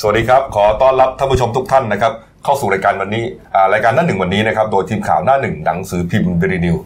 [0.00, 2.12] สวัสดีครับ ขอต้อนรับท่านผู้ชมทุกท่านนะครับ
[2.44, 3.24] เข้าสู่รายการวันนี้
[3.72, 6.76] รายการหน้าหนึ่งวันนี้นะครับ โดยทีมข่าวหน้าหนึ่งหนังสือพิมพ์เดลินิว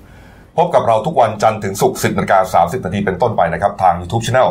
[0.57, 4.49] พบกับเราทุกวันจันทร์ถึงศุกร์สิบนาฬิกาสามสิบนาทีเป็นต้นไปนะครับ ทาง YouTube Channel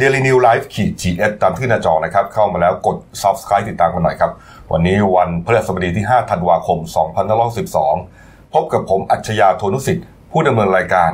[0.00, 4.30] Daily New Life ขีด GS ตามที่หน้าจอนะครับ เข้ามาแล้วกด Subscribe ติดตามกันหน่อยครับ
[4.72, 6.78] วันนี้วันพฤหัสบดีที่ 5 ธันวาคม
[7.66, 11.10] 2512 พบกับผมอัจฉริยะโทนุสิทธิ์ ผู้ดำเนินรายการ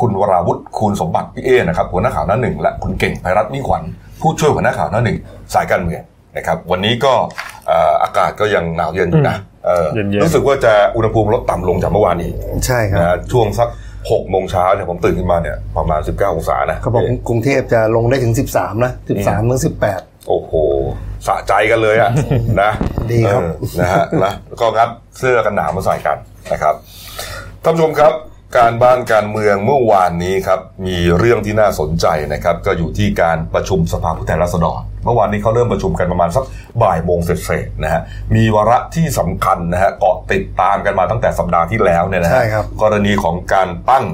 [0.00, 3.82] คุณวราวุฒิคูณสมบัติพี่เอนะครับหัวหน้าข่าวหน้าหนึ่งและคุณเก่งไพรัตน์มิ่งขวัญ
[4.20, 5.18] ผู้ช่วยหัวหน้าข่าวหน้าหนึ่ง
[5.54, 6.02] สายการเมือง
[6.36, 7.12] นะครับวันนี้ก็
[8.02, 9.36] อากาศก็ยังหนาวเย็นอยู่นะ
[10.24, 12.30] รู้สึกว่าจะอุณหภูมิลดต่ำลงจากเมื่อวานนี้
[12.66, 13.00] ใช่ครับ
[13.32, 13.68] ช่วงสัก
[14.10, 19.08] หกโมงเช้าเนี่ยผมตื่นขึ้นมาเนี่ยประมาณ 19 องศานะเขาบอกกรุงเทพจะลงได้ถึง 13 นะ 13
[19.50, 19.62] ถึง
[19.92, 20.52] 18 โอ้โห
[21.26, 22.10] สะใจกันเลยอะ
[22.62, 22.72] นะ
[23.10, 23.42] ดีครับ
[23.80, 24.88] นะฮะนะก็งัด
[25.18, 26.16] เสื้อกันหนาวมาใส่กัน
[26.52, 26.74] นะครับ
[27.64, 28.12] ท่านผู้ชมครับ
[28.58, 36.44] การบ้านการเมืองเมื่อวานนี้ครับ มีเรื่องที่น่าสนใจนะครับ ก็อยู่ที่การประชุมสภาผู้แทนราษฎรเมื่อวานนี้เขาเริ่มประชุมกันประมาณสัก
[36.82, 38.00] บ่ายโมงเสร็จๆนะฮะ
[38.34, 42.42] มีวาระที่สำคัญนะฮะเกาะติดตามกันมาตั้งแต่สัปดาห์ที่แล้วเนี่ยนะฮะ
[42.82, 44.04] กรณีของการตั้ง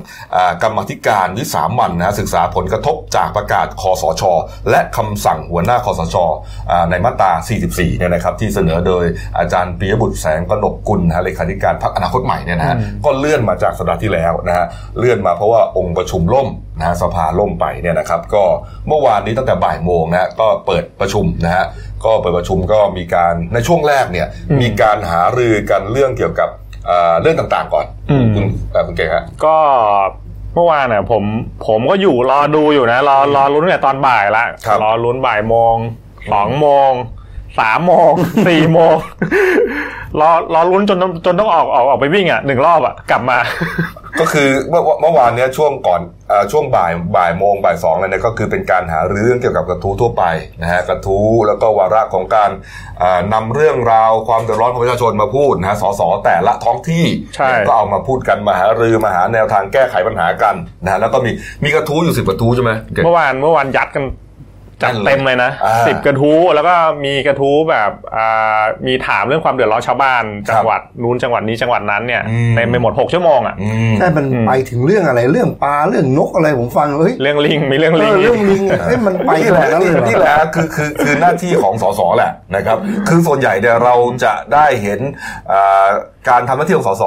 [0.62, 4.22] กรรมธิการวิสามันนะศึกษาผลกระทบจากประกาศคอสช
[4.70, 6.16] และคำสั่งหัวหน้าคอสช
[6.90, 7.32] ในมาตรา
[7.66, 9.04] 44 เนี่ยนะครับที่เสนอโดย
[9.38, 14.66] อาจารย์ปียบุตรแสงกนกกุลนะเลขาธิการพรรคอนาคตใหม่เนี่ยนะฮะก็เลื่อนมาจากสัปดาห์ที่แล้วนะฮะ
[14.98, 18.44] เลื่อนมาเพราะว่าองค์ประชุมล่ม นะสภาล่มไปเนี่ยนะครับ ก็
[18.88, 21.66] เมื่อวานนี้ตั้งแต่บ่ายโมงนะก็เปิดประชุมนะฮะ
[22.04, 24.26] ก็เปิดประชุมก็มีการในช่วงแรกเนี่ย
[24.62, 26.48] มีการหารือกันเรื่องเกี่ยวกับ
[27.20, 27.86] เรื่องต่างๆก่อน
[28.34, 28.44] คุณ
[28.86, 29.56] คุณเก่งฮะก็
[30.54, 31.24] เมื่อวานเนี่ยผม
[31.66, 34.44] ผมก็อยู่รอดูอยู่นะ รอรอลุ้นแต่ตอนบ่ายละ
[34.82, 35.76] รอลุ้นบ่ายโมง
[36.32, 36.90] สองโมง
[37.60, 38.12] สามโมง
[38.48, 38.94] สี่โมง
[40.20, 43.38] รอรอลุ้นจนจนต้องออกออกออกไปวิ่งอะหนึ่งรอบอะกลับมา
[44.20, 50.24] ก็คือเมื่อเมื่อวานเนี้ยช่วงก่อนอช่วงบ่ายบ่ายโมงบ่ายสองเลยเนี่ยก็คือเป็นการหาเรื่องเกี่ยวกับกระทู้ทั่วไป
[50.62, 52.50] นะฮะกระทู้แล้วก็วาระของการ
[53.34, 57.04] นำเรื่องราวความเดือดร้อนของประชาชนมาพูดนะฮะสสแต่ละท้องที่
[57.66, 60.54] ก็เอามาพูดกันมาหารือมาหาแนวทางแก้ไขปัญหากัน
[60.84, 61.30] นะฮะแล้วก็มี
[61.64, 62.70] มีกระทู้อยู่สิบกระทู้ใช่ไหม
[63.04, 64.04] เมื่อวานเมื่อวานยัดกัน
[64.82, 65.50] จัดเต็มเลยนะ
[65.86, 67.90] สิบกระทู้แล้วก็มีกระทู้แบบ
[68.86, 72.22] มีถามเรื่องความเดือดร้อนชาวบ้านจังหวัดนู้นจังหวัดนี้จังหวัดนั้นเนี่ย
[72.54, 73.54] ในไปหมดหกชั่วโมงอะ
[73.98, 83.94] ใช่มันไปถึงเรื่องอะไรเรื่องปลาเรื่องนกอะไรผมฟังเฮ้ยเรื่องลิงมีเรื่องลิงเรื่องลิงเฮ้ยมันไปขนาดนั้นเลยนี่แหละคือคือคือหน้าที่ของสสแหละนะครับคือส่วนใหญ่เนี่ยเรา
[84.24, 85.00] จะได้เห็น
[86.28, 87.04] การทำหน้าที่ของสส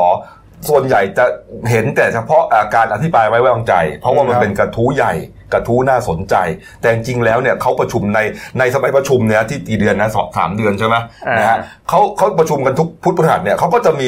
[0.70, 1.26] ส่วนใหญ่จะ
[1.72, 2.44] เห็นแต่เฉพาะ
[2.76, 5.14] การอธิบายไว้วางใจ เพราะว่ามันเป็นกระทู้ใหญ่
[5.54, 6.36] กระทู้น่าสนใจ
[6.82, 8.20] แต่จริงแล้วเนี่ยเขาประชุมใน
[8.60, 10.96] ในสมัยประชุมเนี่ยที่กี่เดือนนะสองสามเดือนใช่ไหม
[11.38, 11.58] นะฮะ
[11.90, 14.08] เขาเขาประชุมกันทุกพุธพฤหัสเนี่ยเขาก็จะมี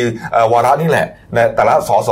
[0.53, 2.09] วาระนี่แหละในแต่ละสส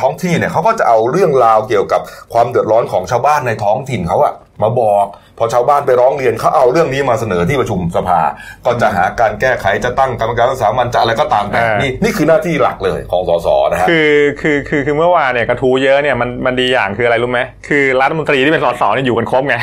[0.00, 2.00] ท้องที่เนี่ยเขาก็จะเอาเรื่องราวเกี่ยวกับ
[2.32, 5.06] ความเดือดร้อนของชาวบ้านในท้องถิ่นเขาอะมาบอก
[5.38, 8.20] พอชาวบ้านไปร้องเรียนเขาเอาเรื่องนี้มาเสนอที่ประชุมสภา
[8.66, 19.56] ก็จะหาการแก้ไขจะตั้งกรรมการสามัญจะอะไรก็ตามแต่นี่นี่คือหน้าที่หลักเลยของสสนะฮะคือคือคือคือเมื่อวานเนี่ยกระทู้เยอะเนี่ยมันมันดีอย่างคืออะไรรู้ไหมคือรัฐมนตรีที่เป็นสสเนี่ยอยู่กันครบไง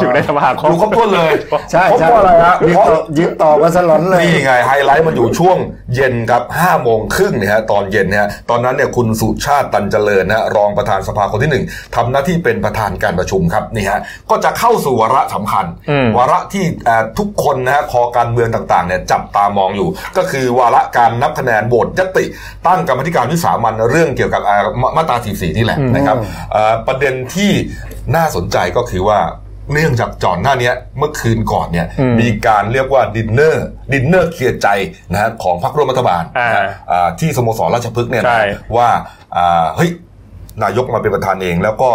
[0.00, 1.32] อยู่ในสภาครบอยู่ครบถ้วนเลย
[1.72, 2.56] ใช่ใช่อะไรฮะ
[3.18, 5.56] ยึดต่อมาสลอนเลยนี่ไงไฮไลท์มันอยู่ช่วง
[5.94, 11.64] เย็นครับห้าโมงครึ่งเนี่ยฮะตอนเย็นเนี่ยตอนนั้นเนี่ยคุณสุชาติตันเจริญนะรองประธานสภาคนที่หนึ่ง
[11.96, 14.00] ทำหน้าที่เป็นประธานการประชุมครับนี่ฮะ
[14.30, 15.66] ก็จะเข้าสู่วาระสำคัญ
[16.16, 16.64] วาระที่
[17.18, 22.24] ทุกคนนะฮะคอการเมืองต่างๆเนี่ยจับตามองอยู่ ก็คือวาระการนับคะแนนโหวตญัตติ
[22.66, 24.42] ตั้งกรรมธิการวิสามัญเรื่องเกี่ยวกับ
[24.96, 26.16] มาตรา44นี่แหละนะครับ
[26.86, 27.50] ประเด็นที่
[28.16, 29.20] น่าสนใจก็คือว่า
[29.72, 31.86] เนื่องจากก่อนหน้านี้เมื่อคืนก่อนเนี่ย
[32.20, 34.68] มีการเรียกว่าดินเนอร์ดินเนอร์เคลียร์ใจ
[35.12, 36.22] นะฮะของพรรคร่วมรัฐบาล
[37.20, 38.24] ที่สโมสรราชพฤกษ์เนี่ย
[38.76, 38.88] ว่า
[39.76, 39.90] เฮ้ย
[40.62, 41.90] นายกมาเป็นประธานเองแล้วก็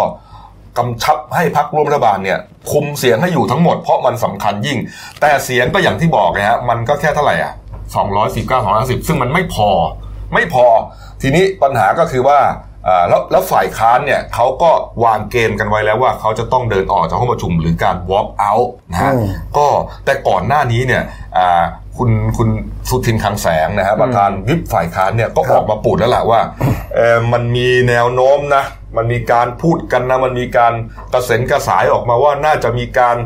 [0.78, 2.38] กำชับให้พรรคร่วมรัฐบาลเนี่ย
[2.70, 4.78] คุมเสียงให้อยู่ทั้งหมดเพราะมันสำคัญยิ่ง
[5.20, 7.52] แต่เสียงก็อย่างที่บอกนะฮะมันก็แค่เท่าไหร่อะ
[7.96, 9.68] สองร้อยสี่เก้าสองร้อยสิบซึ่งมันไม่พอ
[10.34, 10.66] ไม่พอ
[11.22, 12.38] ทีนี้ปัญหาก็คือว่า
[13.08, 14.70] แล้วแล้วฝ่ายค้านเนี่ยเขาก็
[15.04, 19.12] วางเกณฑ์กันไว้แล้วว่าเขาจะต้องเดินออกจากห้องประชุมหรือการ walk out นะฮะ
[19.56, 19.66] ก็
[20.04, 21.02] แต่ก่อนหน้านี้เนี่ย
[21.98, 22.48] คุณคุณ
[22.88, 26.40] สุทินคังแสงนะฮะประธานวิปฝ่ายค้านเนี่ยก็ออกมาปูดแล้วแหละว่า
[27.32, 28.64] มันมีแนวโน้มนะ
[28.96, 30.72] มันมีการพูดกันนะมันมีการ
[31.12, 33.16] กระเซ็นกระสายออกมาว่าน่าจะมีการ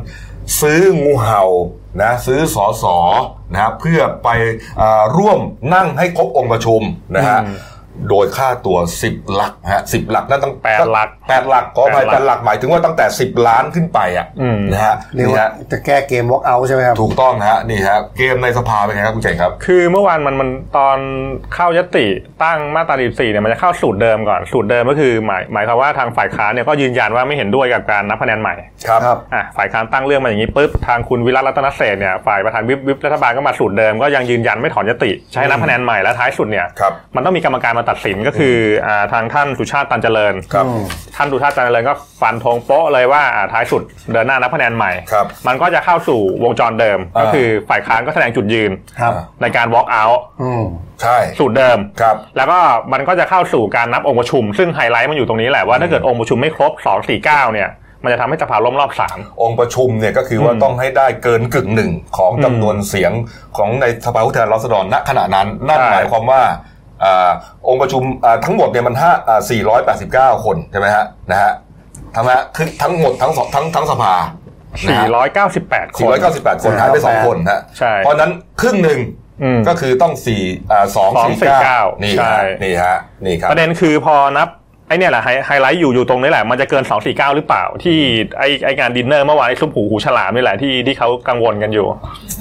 [0.60, 1.44] ซื้องูเห่า
[2.02, 2.96] นะซื้อสอสอ
[3.52, 4.28] นะเพื่อไป
[5.16, 5.38] ร่วม
[5.74, 6.82] นั่งให้ครบองค์ประชุม
[7.16, 7.40] นะฮะ
[8.10, 20.98] โดยค่าตัว 10 หลักฮะสิบหลักนั่นตั้งแปดหลักแปดหลักขออภัยแปแปดดหหลัลักกหมายถึงว่าตั้งแต่ 10 ล้านขึ้นไปอะอืมนะฮะเรียกนี่ว่าฮะจะแก้เกม walk out ใช่ไหมครับถูกต้องฮะนี่ฮะเกมในสภาเป็นไงครับคุณเจ๋งครับ คือเมื่อวานมันมันตอน
[21.54, 22.06] เข้ายติ
[22.44, 28.54] ตั้งมาตรา14เนี่ยมันจะเข้าสูตรเดิมก่อนสูตรเดิมก็คือหมายหมายความว่าทางฝ่ายค้านเนี่ยก็ยืนยันว่าไม่เห็นด้วยกับการนับคะแนนใหม่
[28.88, 38.56] ครับครับอะฝ่ายค้านตั้งเรื่องมาอย่างนี้ปุ๊บทางคุณวิรัตรัตนเศรษฐ์เนี่ยฝ่ายประธานวิปวิปรัฐบาลก็มาสูตรเดิมก็ยังยืนยันไม่ถอนยติใช้นับคะแนนใหม่และท้ายสุดเนี่ยครับมันต้องมีกรรมการมาตัดสินก็คือ
[38.86, 40.82] อ่าทางท่านสุชาติตันเจริญครับอืม
[41.16, 43.82] ท่านสุชาติตันเจริญก็ฟันธงโป๊ะเลยว่าอ่าท้ายสุด
[44.12, 48.70] เดินหน้านับคะแนนใหม่ครับมันก็จะเข้าสู่วงจรเดิมอ่าก็คือฝ่ายค้านก็แสดงจุดยืน
[49.00, 49.12] ครับ
[49.42, 50.64] ในการ walk out อืม
[51.02, 52.58] ใช่สูตรเดิมครับแล้วก็
[52.92, 57.70] มันก็จะเข้าสู่การนับองค์ประชุม ซึ่งไฮไลท์มันอยู่ตรงนี้แหละว่าถ้าเกิดองค์ประชุมไม่ครบ 2 4 9 เนี่ย
[58.04, 58.90] มันจะทำให้สภาล่มรอบ
[59.42, 63.12] องค์ประชุมเนี่ยก็คือว่าอืมต้องให้ได้เกินกึ่งหนึ่งของจำนวนเสียง
[63.56, 66.40] ของในสภาผู้แทนราษฎรณขณะนั้น นั่นใช่หมายความว่า
[67.04, 67.30] อ่า
[67.68, 69.40] องค์ประชุมอ่าทั้งหมดเนี่ยมันห้าอ่า
[70.38, 71.52] 489คนใช่ไหมฮะนะฮะ
[72.14, 74.14] ทั้งฮะคือทั้งหมดทั้งสองทั้งทั้งสภา
[74.86, 78.30] นะฮะ498 คน 498 คนหายไปสองคนฮะใช่เพราะฉะนั้น
[78.60, 79.00] ครึ่งหนึ่ง
[79.42, 82.96] อืมก็คือต้องสี่อ่าสองสี่เก้า249 นี่ใช่ฮะนี่ฮะ
[83.26, 84.48] นี่ครับประเด็นคือพอนับ
[84.88, 87.98] ไอเนี่ยแหละไฮไฮไลท์อยู่อยู่ตรงนี้แหละ มันจะเกิน 249 หรือเปล่า ที่
[88.38, 91.86] ไอไองานดินเนอร์เมื่อวานไอซุปหูหูฉลามนี่แหละที่ที่เขากังวลกันอยู่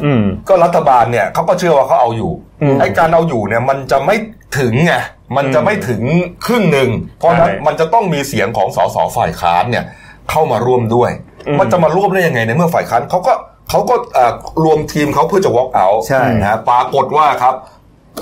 [0.04, 2.31] อืมก็รัฐบาลเนี่ยเขาก็เชื่อว่าเขาเอาอยู่
[2.62, 4.15] อืมไอ้การเอาอยู่เนี่ยมันจะไม่
[4.60, 4.94] ถึงไง
[5.38, 6.02] มันจะไม่ถึง
[6.46, 9.86] ครึ่งหนึ่ง เพราะฉะนั้นใช่มันจะต้องมีเสียงของสสฝ่ายค้านเนี่ย
[10.30, 11.12] เข้ามาร่วมด้วย
[11.48, 13.34] อืมมันจะมาร่วมได้ยังไงในเมื่อฝ่ายค้านเขาก็
[13.70, 14.34] เขาก็เอ่อ
[14.64, 17.56] รวมทีมเขาเพื่อจะ walk out ใช่นะฮะปรากฏว่าครับ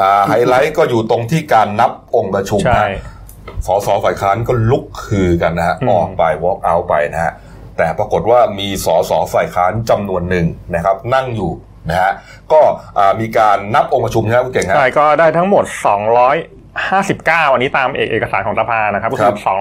[0.01, 7.33] อ่าไฮไลท์ก็อยู่ตรงที่การนับองค์ประชุมใช่นะสสฝ่ายค้านก็ลุกคือกันนะฮะอืมออกไป walk out ไปนะฮะ
[7.78, 10.45] แต่ปรากฏว่ามีสสฝ่ายค้านจำนวนหนึ่ง
[10.75, 11.51] นะครับ นั่งอยู่
[11.89, 12.11] นะฮะ
[12.51, 12.61] ก็
[12.97, 19.55] อ่ามีการนับองค์ประชุมนะครับคุณเก่งฮะใช่ก็ได้ทั้งหมด259 อันนี้ตามเอกเอกสารของสภานะครับก็ครัคืบอ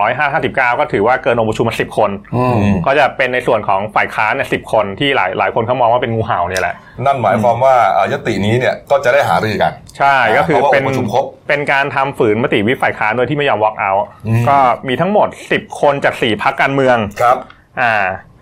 [0.75, 6.75] 259 ก็ถือว่าเกินองค์ประชุมมา 10 คนอืมก็จะเป็นในส่วนของฝ่ายค้านเนี่ยสิคนที่หลายหลายคนเขามองว่าเป็นงูเห่าเนี่ยแหละ
[7.05, 14.57] นั่นหมายความว่าอ่ายตินี้เนี่ยก็จะได้หารือกัน ใช่ก็คือเพราะว่าเป็นองค์ประชุมครบเป็นการทำฝืนมติวิปฝ่ายค้านโดยที่ไม่ยอม walk out อืมก็
[14.89, 17.37] มีทั้งหมด 10 คนจาก 4 พักการเมืองครับ
[17.83, 18.33] อ่านี่ฮะ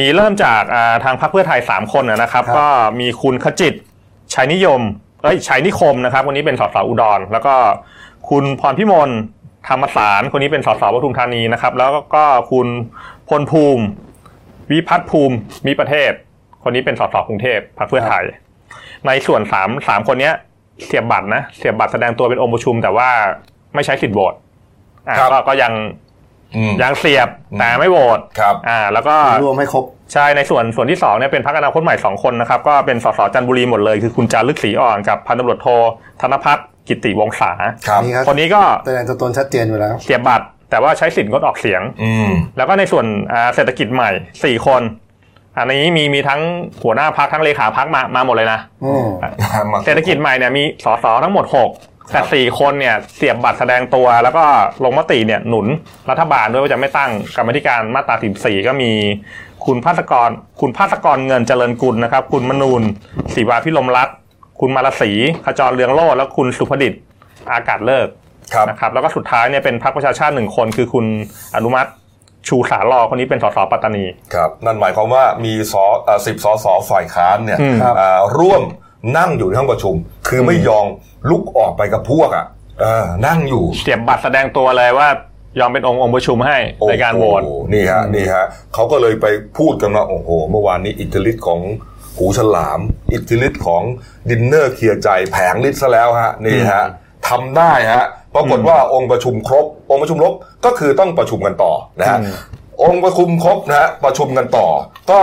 [0.00, 2.66] มีเริ่มจากอ่าทางพรรคเพื่อไทย 3 คนนะนะครับครับ ก็
[3.00, 3.74] มีคุณขจิต
[4.34, 4.80] ชัยนิยม
[5.22, 7.54] เอ้ยชัยนิคมนะครับวันนี้เป็นสสอุดร แล้วก็
[8.30, 9.10] คุณพรพิมล
[9.68, 12.68] ธรรมสารคนนี้เป็นสสปทุมธานีนะครับ แล้วก็คุณ
[13.28, 13.84] พลภูมิ
[14.70, 15.36] วิพัฒน์ภูมิ
[15.66, 16.10] มีประเทศ
[16.62, 18.24] คนนี้เป็นสสกรุงเทพพรรคเพื่อไทย
[19.06, 20.34] ในส่วนสามสามคนเนี้ย
[20.84, 23.08] เสียบบัตรนะเสียบบัตรแสดงตัวเป็นองค์ประชุม แต่ว่า
[23.74, 24.34] ไม่ใช้สิทธิ์โหวต
[25.08, 26.05] อ่าครับก็ก็ยังอืม
[26.82, 27.28] ยังเสียบ
[27.58, 29.14] แต่ไม่โหวตครับอ่าแล้วก็
[29.44, 35.68] รวมให้ครบใช่ในส่วนส่วนที่สองเนี่ยเป็นพรรคอนาคตใหม่สองคนนะครับ ก็เป็นสสจันทบุรีหมดเลย คือคุณจารึกศรีอ่อนกับพันตำรวจโท
[36.20, 37.50] ธนพัฒน์กิติวงศา
[37.88, 44.10] ครับนี่ครับคนนี้ก็แสดงตัวตนชัดเจนอยู่แล้ว เสียบบัตร แต่ว่าใช้สิทธิ์งดออกเสียง อืมแล้วก็ในส่วนอ่าเศรษฐกิจใหม่
[44.44, 44.82] สี่คน
[45.58, 46.40] อันนี้มีมีทั้ง
[46.82, 49.06] หัวหน้าพักทั้งเลขาพักมามาหมดเลยนะอืม
[49.72, 51.44] มาเศรษฐกิจใหม่เนี่ยมีสสทั้งหมด
[51.74, 54.44] 6 แต่สี่คนเนี่ยเสียบบัตรแสดงตัวแล้วก็
[54.84, 55.66] ลงมติเนี่ยหนุน
[56.10, 58.92] รัฐบาลด้วยว่าจะไม่ตั้งกรรมธิการมาตรา14ก็มี
[59.66, 60.30] คุณภาสกร
[60.60, 62.82] คุณภาสกรเงินเจริญกุลนะครับ คุณมนูน
[63.34, 64.16] ศรีวาพิลมรัตน์
[64.60, 65.10] คุณมารศรี
[65.44, 67.00] ขจรเรืองโลดและคุณสุภดิษฐ์
[67.52, 68.08] อากาศเลิก
[68.54, 71.04] ครับนะครับ แล้วก็สุดท้ายเนี่ยเป็นพรรคประชาชาติหนึ่งคน คือคุณ
[71.56, 71.90] อนุมัติ
[72.48, 74.04] ชูสาลอคนนี้เป็นสสปัตตานี
[74.34, 75.74] ครับนั่นหมายความว่ามีส
[76.26, 78.62] สิบสสฝ่ายค้านเนี่ยอืมครับอ่าร่วม
[79.16, 79.94] นั่งอยู่ในห้องประชุม
[80.28, 80.86] คือไม่ยอม
[81.30, 82.46] ลุกออกไปกับพวกอะ
[82.80, 85.08] เออนั่งอยู่เสียบบัตรแสดงตัวเลยว่า
[85.58, 86.58] ยอมเป็นองค์องค์ประชุมให้
[86.88, 88.44] ในการโหวตอ้นี่ฮะนี่ฮะ
[88.74, 89.26] เขาก็เลยไป
[89.58, 91.60] พูดกันว่าโอ้โห เมื่อวานนี้อิทธิฤทธิ์ของ
[92.16, 92.80] หูฉลาม
[93.12, 93.82] อิทธิฤทธิ์ของ
[94.30, 96.84] ดินเนอร์เคลียร์ใจแผงฤทธิ์ซะแล้วฮะนี่ฮะ
[97.28, 100.34] ทำได้ฮะปรากฏว่าองค์ประชุมครบ องค์ประชุมครบ
[100.64, 102.34] ก็คือต้องประชุมกันต่อนะฮะอืม
[102.82, 104.66] องค์ประชุมครบนะฮะประชุมกันต่อ
[105.10, 105.20] ก็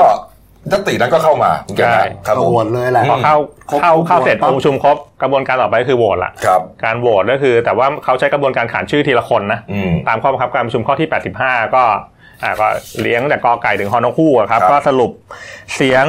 [0.71, 3.37] ยตินั้นก็เข้ามาคุณแกใช่ครับผมโหวตเลยแหละพอเข้า
[3.69, 11.83] ครบเข้าเข้าโหวตเสร็จปั๊บองค์ประชุมครบกระบวนการต่อไปก็คือโหวตละครับการโหวตก็คือ แต่ว่าเขาใช้กระบวนการขานชื่อทีละคนนะอืมตามข้อบังคับการประชุมข้อที่ 85 ก็
[12.43, 12.67] อ่าก็
[13.01, 15.11] เลี้ยงแต่กอไก่ถึงฮอนกคู่อะครับครับ ก็สรุป
[15.75, 16.05] เสียง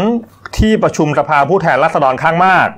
[0.58, 2.68] ที่ประชุมสภาผู้แทนราษฎรข้างมาก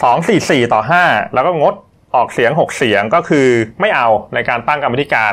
[0.00, 1.74] 244 ต่อ 5 แล้วก็งด
[2.14, 3.46] ออกเสียง 6 เสียงก็คือ
[3.80, 5.32] ไม่เอาในการตั้งกรรมธิการ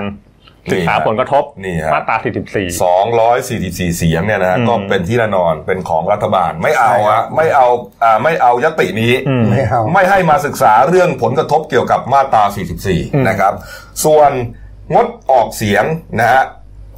[0.72, 7.68] ศึกษาผลกระทบนี่ฮะมาตรา 44 244 เสียงเนี่ยนะฮะอืมก็เป็นที่แน่นอนเป็นของรัฐบาลไม่เอาใช่ครัฮะบไม่เอา
[8.04, 12.62] อ่าไม่เอายตินี้อืมไม่เอาไม่ให้มาศึกษาเรื่องผลกระทบเกี่ยวกับมาตราอื
[13.22, 13.54] ม44 นะครับ
[14.06, 14.32] ส่วน
[14.94, 15.84] งดออกเสียง
[16.20, 16.44] นะฮะ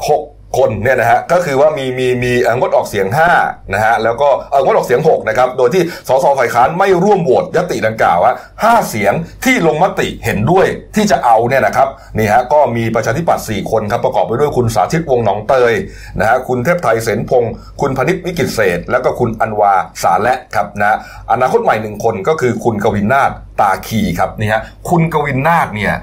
[0.10, 0.22] หก
[0.58, 3.08] คนเนี่ยนะฮะก็คือว่ามีมีมีงดออกเสียง
[3.40, 4.30] 5นะฮะแล้วก็
[4.64, 8.34] งดออกเสียง6นะครับโดยที่สสฝ่ายค้านไม่ร่วมโหวตยติดังกล่าวว่า
[8.64, 9.14] 5เสียง
[9.46, 15.74] ที่ลงมติเห็นด้วยที่จะเอาเนี่ยนะครับนี่ฮะก็มีประชาธิปัตย์4คนครับประกอบไปด้วยคุณสาธิตวงหนองเตย
[16.20, 20.98] นะฮะคุณเทพไทยเสนพงศ์คุณพนิษฐ์วิกิตเศษ แล้วก็คุณอันวาสาและครับนะ
[21.32, 23.32] อนาคตใหม่หนึ่งคนก็คือคุณกวินนาถ
[23.62, 25.96] ตาคีครับนี่ฮะคุณกวินนาถเนี่ย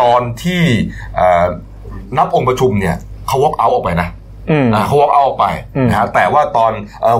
[0.00, 0.62] ตอนที่
[2.16, 4.08] นับองค์ประชุมเนี่ย เขาวอกเอาออกไปนะ
[4.86, 5.46] เขาวอกเอาออกไป
[5.88, 6.72] นะฮะแต่ว่าตอน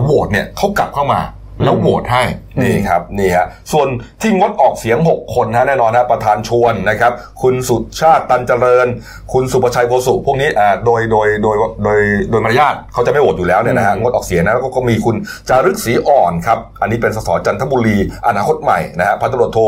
[0.02, 1.20] โหวตเนี่ยเขากลับเข้ามา
[1.64, 2.22] แล้วโหวตให้
[2.62, 3.88] นี่ครับนี่ฮะส่วน
[4.22, 8.86] ที่งดออกเสียง 6 คนนะแน่นอนนะประธานชวนนะครับ คุณสุชาติตันเจริญ
[9.32, 15.16] คุณสุประชัยโบสุพวกนี้อ่าโดยโดยโดยโดยโดยมารยาทเขาจะไม่โหวตอยู่แล้วเนี่ยนะฮะงดออกเสียงนะแล้วก็มีคุณ
[15.48, 17.96] จารึกศรีอ่อนครับ อันนี้เป็นสสจันทบุรี
[18.26, 19.58] อนาคตใหม่นะฮะพันตำรวจโท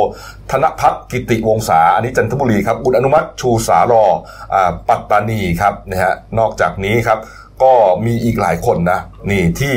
[0.50, 4.04] ธนพัฒน์กิติวงศาอันนี้จันทบุรีครับคุณอนุมัติชูสารอ
[4.54, 7.18] อ่าปัตตานีครับนะฮะนอกจากนี้ครับ
[7.62, 7.72] ก็
[8.06, 9.00] มีอีกหลายคนนะ
[9.30, 9.74] นี่ที่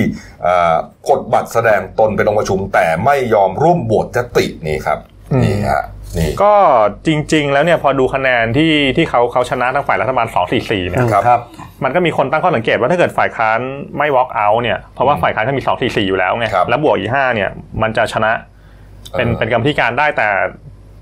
[1.09, 4.99] กดบัตรแสดงตนเป็นองค์ประชุม แต่ไม่ยอมร่วมโหวตยตินี่ครับ
[5.43, 5.83] นี่ฮะ
[6.17, 6.53] นี่ก็
[7.07, 11.41] จริง ๆ แล้วเนี่ยพอดูคะแนนที่ที่เขาเขาชนะทั้งฝ่ายรัฐบาล 2 4 4เนี่ยครับ
[11.83, 13.59] มันก็มีคนตั้งข้อสังเกตว่าถ้าเกิดฝ่ายค้าน
[13.97, 17.49] ไม่ walk out เนี่ยเพราะว่าฝ่ายค้านเขามี 2 4 4 อยู่แล้วไงแล้วบวกอีก5เนี่ย
[17.81, 18.31] มันจะชนะ
[19.11, 20.27] เป็นเป็นกรรมธิการได้แต่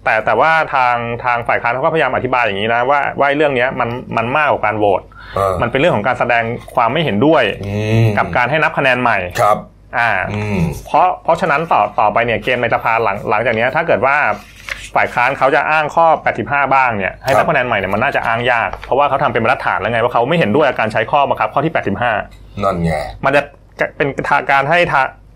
[0.03, 5.01] แต่แต่ว่าทางทางฝ่ายค้านเขาก็พยายามอธิบายอย่างนี้นะว่าว่าเรื่องนี้มันมันมากกว่าการโหวต
[5.61, 6.43] มันเป็นเรื่องของการแสดง
[6.75, 7.43] ความไม่เห็นด้วย
[8.17, 9.57] กับการให้นับคะแนนใหม่ครับ
[9.97, 10.11] อ่า
[10.85, 14.17] เพราะเพราะฉะนั้นต่อต่อไปเนี่ยเกมในสภาหลังหลังจากนี้ถ้าเกิดว่า
[14.95, 16.07] ฝ่ายค้านเขาจะอ้างข้อ
[16.41, 22.91] 85 บ้างเนี่ยให้นับคะแนนใหม่เนี่ยมันน่าจะอ้างยาก เพราะว่าเขาทำเป็นมาตรฐานแล้วไงว่าเขาไม่เห็นด้วยการใช้ข้อบังคับข้อที่ 85 นั่นไง
[23.25, 23.41] มันจะ
[23.97, 24.07] เป็น
[24.51, 24.79] การให้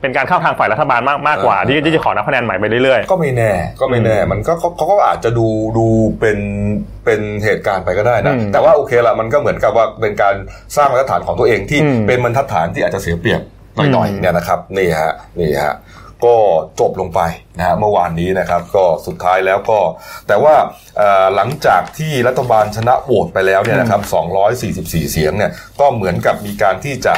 [0.04, 5.86] เป็นการเข้าทางฝ่ายรัฐบาลมากมากกว่าที่จะขอนับคะแนนใหม่ไปเรื่อยๆ ก็ไม่แน่ก็ไม่แน่ มันก็เขาก็อาจจะดูดู
[6.20, 6.38] เป็น
[7.06, 10.36] เป็นเหตุการณ์ไปก็ได้นะ แต่ว่าโอเคละมันก็เหมือนกับว่าเป็นการ
[10.76, 13.42] สร้างมาตรฐานของตัวเองที่เป็นบรรทัดฐานที่อาจจะเสียเปรียบ
[13.94, 15.76] หน่อยๆเนี่ยนะครับนี่ฮะนี่ฮะ
[16.26, 16.36] ก็
[16.80, 17.20] จบลงไป
[17.58, 19.80] นะฮะเมื่อวานนี้นะครับก็สุดท้ายแล้วก็
[20.28, 20.56] แต่ว่า
[21.36, 24.02] หลังจากที่รัฐบาลชนะโหวตไปแล้วเนี่ยนะครับ
[24.52, 27.14] 244 เสียงเนี่ยก็เหมือนกับมีการที่จะ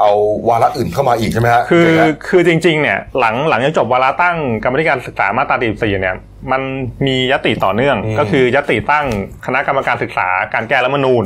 [0.00, 0.12] เอา
[0.48, 1.90] วาระอื่นเข้ามาอีกใช่ไหมฮะคือ
[2.28, 6.16] คือจริงๆเนี่ยหลังหลังจากจบวาระตั้งกรรมธิการศึกษามาตรา44เนี่ย
[6.52, 6.62] มัน
[7.06, 9.06] มียติต่อเนื่อง ก็คือยติตั้ง
[9.46, 11.24] คณะกรรมการศึกษาการแก้รัฐมนูญ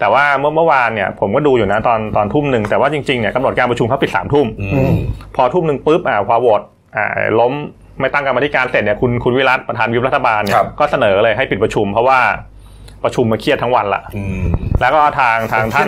[0.00, 4.46] แต่ว่าเมื่อเมื่อวานเนี่ยผมก็ดูอยู่นะตอนตอนทุ่มหนึ่งแต่ว่าจริงๆเนี่ยกำหนดการประชุมเขาปิดสามทุ่ม
[5.36, 6.62] พอทุ่มหนึ่งปุ๊บอ่าพอโหวต
[6.96, 7.06] อ่า
[7.40, 7.52] ล้ม
[8.00, 12.20] ไม่ตั้งกรรมธิการเสร็จเนี่ยคุณคุณวิรัตประธานวิปรัฐบาลเนี่ยก็เสนอเลยให้ปิดประชุม เพราะว่า
[13.04, 14.02] ประชุมมาเครียดทั้งวันละ
[14.80, 15.86] แล้วก็ทางทางท่าน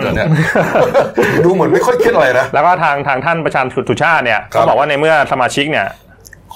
[1.45, 5.87] ดูเหมือนไม่ค่อยเครียดอะไรนะแล้วก็ทางทางท่านประชาชุดชาติเนี่ยก็บอกว่าในเมื่อสมาชิกเนี่ย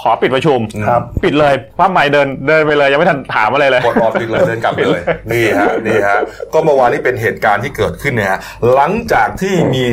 [0.01, 5.01] ขอปิดประชุมครับปิดเลยว่าใหม่เดินเดินไปเลย ยังไม่ทันถามอะไรเลยกดออกปิดเลยเดินกลับไปเลย
[5.31, 6.19] นี่ฮะนี่ฮะ
[6.53, 8.37] ก็เมื่อวานนี้เป็นเหตุการณ์ที่เกิดขึ้นเนี่ย
[8.73, 9.85] หลังจากที่มี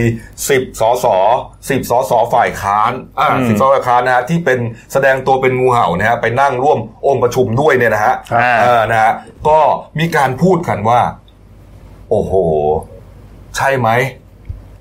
[0.49, 1.07] สิบสส
[1.71, 4.59] สิบสสฝ่ายค้านอ่าสิบสฝ่ายค้านนะฮะที่เป็น
[4.93, 8.15] แสดงตัวเป็นงูเห่านะฮะไปนั่งร่วมองค์ประชุมด้วยเนี่ยนะฮะ
[8.65, 9.13] อ่านะฮะ
[9.49, 9.59] ก็
[9.99, 11.01] มีการพูดกันว่า
[12.11, 12.33] โอ้โห
[13.57, 13.89] ใช่ไหม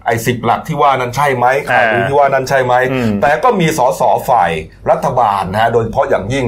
[0.06, 2.74] ไอ้สิบหลักที่ว่านั้นใช่ไหมข่าวที่ว่านั้นใช่ไหม
[3.22, 4.52] แต่ก็มีสสฝ่าย
[4.92, 6.46] รัฐบาลนะฮะ โดยเฉพาะอย่างยิ่ง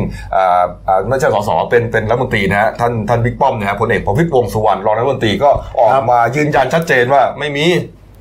[1.10, 5.50] ไม่ใช่สสเป็นเป็นรัฐมนตรีนะฮะ ท่านท่านบิ๊กป้อมนะฮะพลเอกประวิตรวงสุวรรณรองรัฐมนตรีก็
[5.80, 7.66] ออกมายืนยันชัดเจนว่าไม่มี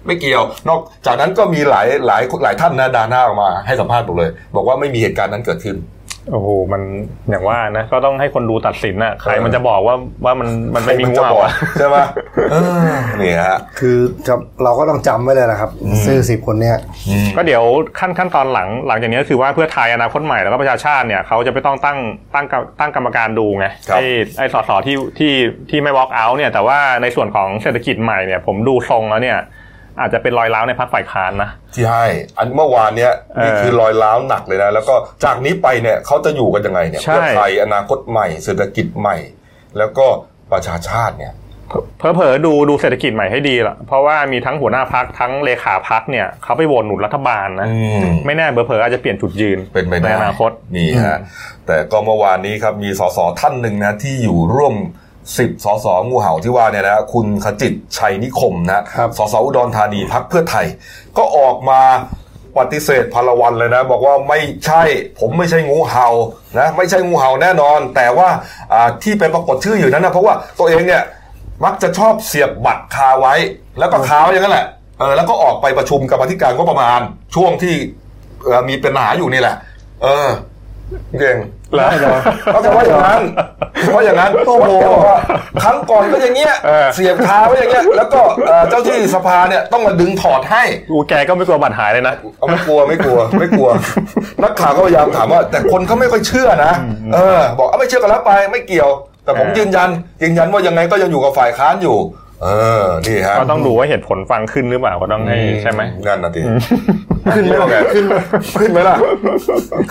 [0.06, 5.76] ไม่เกี่ยว นอกจากนั้นก็มีหลายหลายหลายท่านนะดาหน้าออกมาให้สัมภาษณ์บอกเลย บอกว่าไม่มีเหตุการณ์นั้นเกิดขึ้น
[6.32, 6.82] โอ้โหมัน
[7.30, 11.34] อย่างว่านะก็ต้องให้คนดูตัดสินนะใครมันจะบอกว่าว่ามันมันไม่มีงูเห่า
[11.78, 11.96] ใช่ไหม
[13.20, 13.96] นี่ฮะคือ
[14.64, 15.70] เราก็ต้องจำไว้เลยนะครับ
[16.06, 16.76] ซื้อสิบคนเนี้ย
[17.36, 17.62] ก็เดี๋ยว
[17.98, 21.98] ขั้นขั้นตอนหลังหลังจากนี้คือว่าเพื่อไทยอนาคตใหม่แล้วก็ประชาชาติเนี่ยเขาจะไปต้องตั้ง
[22.34, 22.46] ตั้ง
[22.80, 24.04] ตั้งกรรมการดูไงไอ้
[24.38, 25.32] ไอ้สสที่ที่
[25.70, 29.38] ที่ไม่ walk out เนี่ยแต่ว่าในส่วนของเศรษฐกิจใหม่เนี่ยผมดูทรงแล้วเนี่ย
[30.00, 31.50] อาจจะเป็นรอยร้าวในพักฝ่ายค้านนะ
[31.84, 32.04] ใช่
[32.36, 33.12] อันเมื่อวานเนี้ย
[33.42, 39.16] นี่คือรอยร้าวหนักเลยนะ แล้วก็จากนี้ไปเนี่ยเขาจะอยู่กันยังไงเนี่ยเพื่อไทยอนาคตใหม่เศรษฐกิจใหม่
[39.78, 40.06] แล้วก็
[40.52, 41.34] ประชาชาติเนี่ย
[41.98, 47.68] เพอเพอดูดูเศรษฐกิจใหม่ให้ดีละเพราะว่ามีทั้งหัวหน้าพักทั้งเลขาพักเนี่ยเขาไปโหวตหนุนรัฐบาลนะ
[48.26, 51.18] ไม่แน่เบอร์เพออาจจะเปลี่ยนจุดยืนเป็นไปในอนาคตนี่ฮะ
[51.66, 54.74] แต่ก็เมื่อวานนี้ครับมีสสท่านหนึ่งนะที่อยู่ร่วม
[55.38, 58.82] สิบสสงูเห่าที่ว่าเนี่ยนะคุณขจิตชัยนิคมนะ
[59.18, 60.66] สสอุดรธานีพักเพื่อไทย
[61.18, 61.80] ก็ออกมา
[62.58, 64.82] ปฏิเสธพลวันเลยนะ บอกว่าไม่ใช่
[65.18, 66.08] ผมไม่ใช่งูเห่า
[66.58, 68.28] นะไม่ใช่งูเห่าแน่นอน แต่ว่า
[69.02, 71.02] ที่เป็นปรากฏชื่ออยู่นั้นนะเพราะว่าตัวเองเนี่ย
[71.64, 73.34] มักจะชอบเสียบบัตรคาไว้
[73.78, 74.66] แล้วก็คาไว้อย่างนั้นแหละ
[74.98, 77.00] เออแล้วก็ออกไปประชุมกรรมธิการก็ประมาณ
[77.34, 77.74] ช่วงที่
[78.68, 79.56] มีเป็นปัญหาอยู่นี่แหละ
[80.02, 80.28] เออ
[81.18, 81.36] เก่ง
[81.74, 81.90] แล้ว
[82.52, 83.22] เขาจะว่าอย่างนั้น
[83.92, 85.18] เพราะอย่างนั้นโอ้โหแกบอกว่า
[85.62, 93.68] ครั้งก่อนก็อย่างเงี้ยเออเสียบคาไว้อย่างเงี้ยแล้วก็เอ่อเจ้าที่สภาเนี่ยต้องมาดึงถอดให้กูแกก็ไม่กลัวบัตรหายเลยนะเอาไม่กลัวไม่กลัวไม่กลัว
[94.42, 96.72] นักข่าวก็พยายามถามว่า แต่คนเขาไม่ค่อยเชื่อนะ
[97.14, 98.90] เออ บอกเอาไม่เชื่อกันแล้วไปไม่เกี่ยว
[99.24, 99.88] แต่ผมเออยืนยัน
[100.22, 101.98] ยืนยันว่ายังไงก็ยังอยู่กับฝ่ายค้านอยู่
[102.42, 102.48] เอ
[102.82, 106.40] อ นี่ฮะก็ต้องดูว่าเหตุผลฟังขึ้นหรือเปล่าก็ต้องให้ใช่ไหมนั่นนะที
[107.34, 108.04] ขึ้นไหมล่ะขึ้น
[108.60, 108.96] ขึ้นไหมล่ะ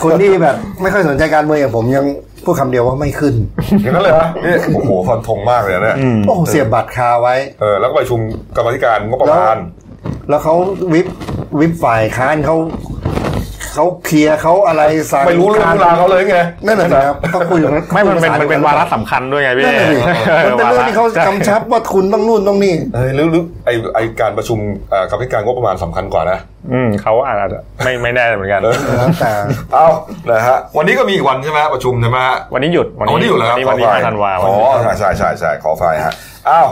[0.03, 2.05] คนที่แบบ ไม่ค่อยสนใจการเมืองอย่างผมยัง
[2.45, 3.35] พูดคำเดียวว่าไม่ขึ้น
[3.81, 5.97] อย่างนั้นเลยนะนี่โอ้โหฟันธงมากเลยนะเนี่ย
[6.27, 8.19] โอ้เสียบบัตรคาไว้ เออแล้วก็ประชุม
[8.55, 9.57] กรรมาธิการงบประมาณ
[10.29, 10.53] แล้วเขา
[10.93, 11.07] วิป
[11.59, 12.55] วิปฝ่ายค้านเขา
[13.73, 19.97] เขาเคลียร์เขาอะไรสั่งไม่รู้เรื่องรู้ราวเขาเลยไงนั่นแหละครับก็คุยกับไม่มันเป็นมันเป็นวาระสำคัญด้วยไงพี่นั่นแหละสิ
[20.45, 24.59] มันเป็นเรื่องที่เขากำชับว่าคุณต้องนู่นต้องนี่เออหรือหรือไอไอการประชุม
[24.89, 26.37] เอ่อกรรมาธิการงบประมาณสำคัญกว่านะ
[26.73, 28.73] อืมเขาอาจจะไม่ไม่แน่เหมือนกันแล้ว
[29.19, 29.31] แต่
[29.73, 29.87] เอา
[30.29, 36.13] นะฮะวันนี้ก็มีอีกวันใช่ไหมประชุมใช่ไหมฮะวันนี้หยุดอ๋อวันนี้อยู่แล้วครับวันนี้ขอวันไฟที่ห้าธันวาอ๋อใช่ใช่ใช่ใช่ขอไฟฮะ
[36.49, 36.67] อ้าว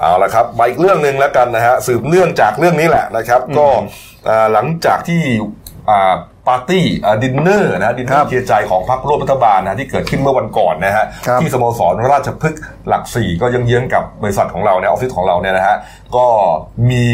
[0.00, 3.66] เอาละครับมาอีกเรื่องหนึ่งแล้วกันนะฮะสืบเนื่องจากเรื่องนี้แหละนะครับ ก็
[4.28, 5.61] อ่าหลังจากที่อ่า
[6.48, 15.76] ปาร์ตี้อ่าดินเนอร์นะดินเนอร์เคลียร์ใจของพรรคร่วมรัฐบาลนะที่เกิดขึ้นเมื่อวันก่อนนะฮะครับที่สโมสรราชพฤกษ์หลักสี่ก็ยังเยื้องๆกับบริษัทของเราเนี่ยออฟฟิศของเราเนี่ยนะฮะ
[16.16, 16.26] ก็
[16.90, 17.06] มี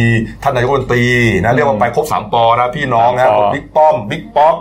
[0.43, 1.07] ท่านนายกรัฐมนตรี
[1.43, 4.57] นะเรียกว่าไปครบสามปอนะพี่น้องนะบิ๊กป้อมบิ๊กป๊อก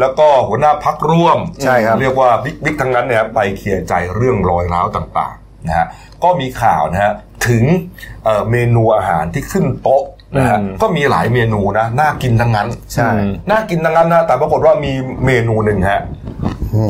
[0.00, 5.86] แล้วก็หัวหน้าพักร่วมใช่ครับเรียกว่าบิ๊กบิ๊กทั้งนั้นเนี่ยไปเคลียร์ใจเรื่องรอยร้าวต่างๆนะฮะ
[6.24, 7.12] ก็มีข่าวนะฮะ
[7.48, 7.64] ถึง
[8.24, 10.04] เอ่อเมนูอาหารที่ขึ้นโต๊ะ
[10.36, 13.08] นะฮะก็มีหลายเมนูนะน่ากินทั้งนั้นใช่
[13.50, 14.92] น่ากินทั้งนั้นนะแต่ปรากฏว่ามี
[15.26, 16.00] เมนูหนึ่งฮะ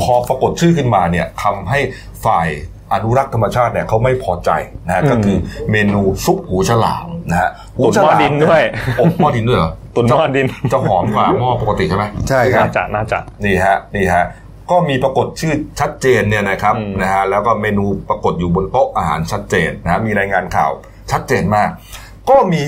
[0.02, 1.78] พอปรากฏชื่อขึ้นมาเนี่ยทำให้
[2.24, 2.48] ฝ่าย
[2.92, 4.50] อนุรักษ์ธรรมชาติเนี่ยเขาไม่พอใจ
[4.86, 5.36] นะฮะก็คือ
[5.70, 8.62] เมนูซุปหูฉลามนะฮะหูฉลามตุ๋นหม้อดินด้วย
[8.96, 14.24] โอ้หม้อดินด้วยเหรอตุนหม้อดินจะหอมกว่าหม้อปกติใช่ไหมใช่ครัน่าบจะน่าจะนี่ฮะนี่ฮะ
[14.70, 20.70] ก็มีปรากฏชื่อชัดเจนเนี่ยนะครับอืมนะฮะแล้วก็เมนูปรากฏอยู่บนโต๊ะอาหารชัดเจนนะฮะมีรายงานข่าว
[21.12, 21.68] ชัดเจนมาก
[22.30, 22.64] ก็มี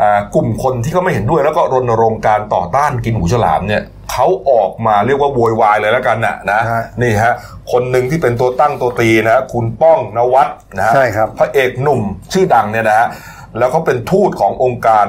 [0.00, 3.82] อ่ากลุ่มคนที่เขาไม่เห็นด้วย แล้วก็รณรงค์การต่อต้านกินหูฉลามเนี่ย
[4.12, 7.34] เขาออกมาเรียกว่าโวยวายเลยแล้วกันนะนะฮะนี่ฮะ
[7.72, 13.08] คนหนึ่งที่เป็นตัวตั้งตัวตีนะคุณป้องนวัดนะฮะใช่ครับพระเอกหนุ่มชื่อดังเนี่ยนะฮะ
[13.58, 15.06] แล้วเขาเป็นทูตขององค์การ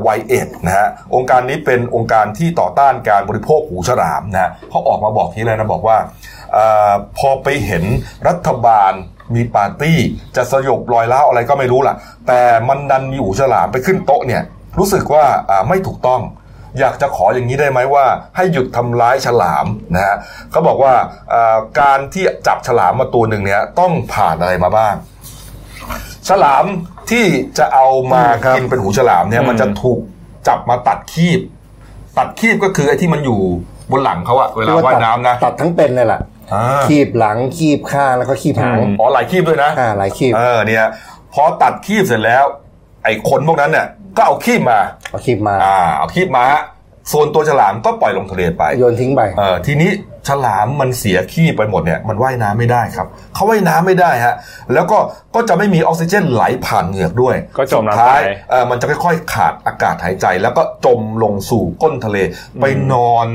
[0.00, 5.98] ไวเอ็ดนะฮะองค์การนี้เป็นองค์การที่ต่อต้านการบริโภคหูฉลามนะฮะเขาออกมาบอกทีเลยนะบอกว่า
[6.56, 7.84] อาพอไปเห็น
[8.28, 8.92] รัฐบาล
[9.34, 9.98] มีปาร์ตี้
[10.36, 11.94] จะสยบรอยเล้าวอะไรก็ไม่รู้ล่ะ
[12.28, 14.42] แต่มันดันมีหูฉลามไปขึ้นโต๊ะเนี่ย
[14.78, 16.20] รู้สึกว่าอ่าไม่ถูกต้อง
[16.78, 18.04] อยากจะขออย่างนี้ได้ไหมว่า
[18.36, 20.16] ให้หยุดทำร้ายฉลามนะฮะ
[20.50, 20.94] เขาบอกว่า
[21.32, 24.94] อ่าการที่จับฉลามมาตัวหนึ่งเนี่ยต้องผ่านอะไรมาบ้าง
[26.28, 26.64] ฉลาม
[27.10, 27.24] ที่
[27.58, 29.98] จะเอามาครับกินเป็นหูฉลามเนี่ยอืมมันจะถูก
[30.48, 31.40] จับมาตัดคีบ
[32.18, 33.38] ตัดคีบก็คือไอ้ที่มันอยู่
[33.90, 36.39] บนหลังเขาอะเวลาว่ายน้ำนะ ตัดทั้งเป็นเลยล่ะอ่า
[36.88, 40.86] คีบหลังคีบข้างแล้วก็คีบหางอ๋อหลายคีบด้วยนะอ่าหลายคีบเออเนี่ย
[41.34, 42.44] พอตัดคีบเสร็จแล้ว
[43.04, 43.86] ไอ้คนพวกนั้นเนี่ย
[44.16, 44.78] ก็เอาคีบมา
[45.10, 46.44] เอาคีบมาอ่าเอาคีบมา
[47.12, 49.90] ส่วนตัวฉลามก็ปล่อยลงทะเลไปโยนทิ้งไปเออทีนี้
[50.28, 54.34] ฉลามมันเสียขี้ไปหมดเนี่ยมันว่ายน้ำไม่ได้ครับเขาว่ายน้ำไม่ได้ฮะ
[54.74, 54.98] แล้วก็
[55.34, 62.18] ก็จะไม่มีออกซิเจนไหลผ่านเหงือกด้วย ก็จมน้ำสุดท้ายตายเออมันจะค่อยๆขาดอากาศหายใจ แล้วก็จมลงสู่ก้นทะเล
[62.60, 63.26] ไปนอน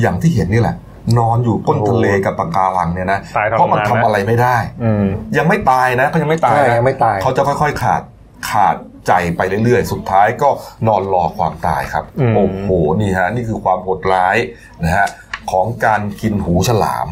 [0.00, 0.76] อย่างที่เห็นนี่แหละ
[1.18, 5.06] นอนอยู่ก้นทะเลกับปะการังเนี่ยนะตายทรมานเพราะมันทำอะไรไม่ได้อืม
[5.38, 8.02] ยังไม่ตายนะเขายังไม่ตายใช่นะยังไม่ตายเขาจะค่อยๆขาด
[8.50, 10.48] ขาดใจไปเรื่อยๆ สุดท้ายก็
[10.88, 14.36] นอนรอความตายครับอืมโอ้โหนี่ฮะนี่คือความโหดร้าย
[14.84, 15.06] นะฮะ
[15.50, 17.08] ของการกินหูฉลาม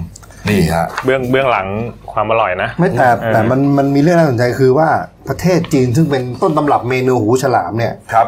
[0.48, 1.66] นี่ฮะเบื้องเบื้องหลัง
[2.12, 4.88] ความอร่อยนะ ไม่แต่เออแต่มันมันมีเรื่องน่าสนใจคือว่า
[5.29, 8.26] ประเทศจีนซึ่งเป็นต้นตำรับเมนูหูฉลามเนี่ยครับ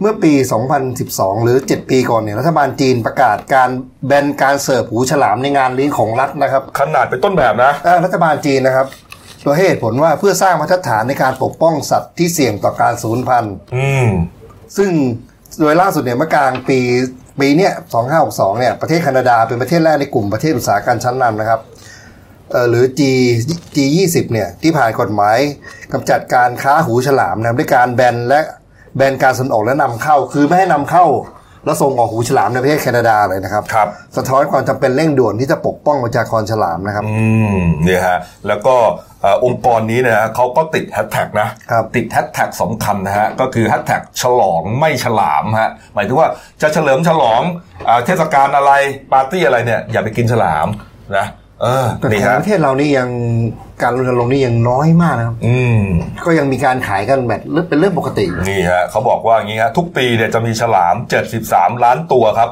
[0.00, 0.32] เมื่อปี
[0.88, 3.70] 2012 หรือ 7 ปีก่อนเนี่ยรัฐบาลจีนประกาศการ
[4.06, 8.86] แบนการเสิร์ฟหูฉลามในงานเลี้ยงของรัฐนะครับขนาดเป็นต้นแบบนะเอ่อรัฐบาลจีนนะครับ
[9.42, 14.08] โดยให้เหตุผลว่าเพื่อสร้างมาตรฐานในการปกป้องสัตว์ที่เสี่ยงต่อการสูญพันธุ์อืม
[14.76, 14.90] ซึ่ง
[15.60, 16.78] โดยล่าสุดเนี่ยเมื่อกลางปี
[17.40, 17.72] ปีเนี้ย
[18.16, 21.60] 2562 เนี่ยประเทศแคนาดาเป็นประเทศแรกในกลุ่มประเทศอุตสาหกรรมชั้นนำนะครับ
[22.50, 23.00] เอ่อหรือ G
[23.76, 25.38] G20 เนี่ยที่ผ่านกฎหมาย
[25.92, 28.40] กำจัดการค้าหูฉลามนะครับด้วยการแบนและ
[28.96, 31.06] แบนการส่งออกและนำเข้า คือไม่ให้นำเข้า
[31.64, 37.14] แล้วส่งออกหูฉลามในประเทศแคนาดาเลยนะครับครับ สะท้อนความจำเป็นเร่งด่วนที่จะปกป้องประชากรฉลามนะครับ อื
[37.54, 38.74] มเนี่ยฮะแล้วก็
[39.22, 46.28] เอ่อองค์กรนี้นะฮะเขาก็ติดแฮชแท็กนะครับติดแฮชแท็กสำคัญนะฮะก็คือแฮชแท็กฉลองไม่ฉลามฮะหมายถึงว่า
[46.62, 47.40] จะเฉลิมฉลอง
[47.88, 48.72] อาเทศกาลอะไร
[49.12, 50.66] ปาร์ตี้อะไรเนี่ยอย่าไปกินฉลาม
[51.16, 51.49] นะเออ
[51.98, 53.10] แต่นี่ของฮะประเทศเรานี่ยัง
[53.82, 55.80] การรณรงค์นี่ยังน้อยมากนะครับอืม
[56.26, 60.94] ก็ยังมีการขายกันแบบเป็นเรื่องปกติ นี่ฮะเขาบอกว่าอย่างนี้ฮะทุกปีเนี่ยจะมีฉลาม
[61.38, 62.50] 73 ล้านตัวครับ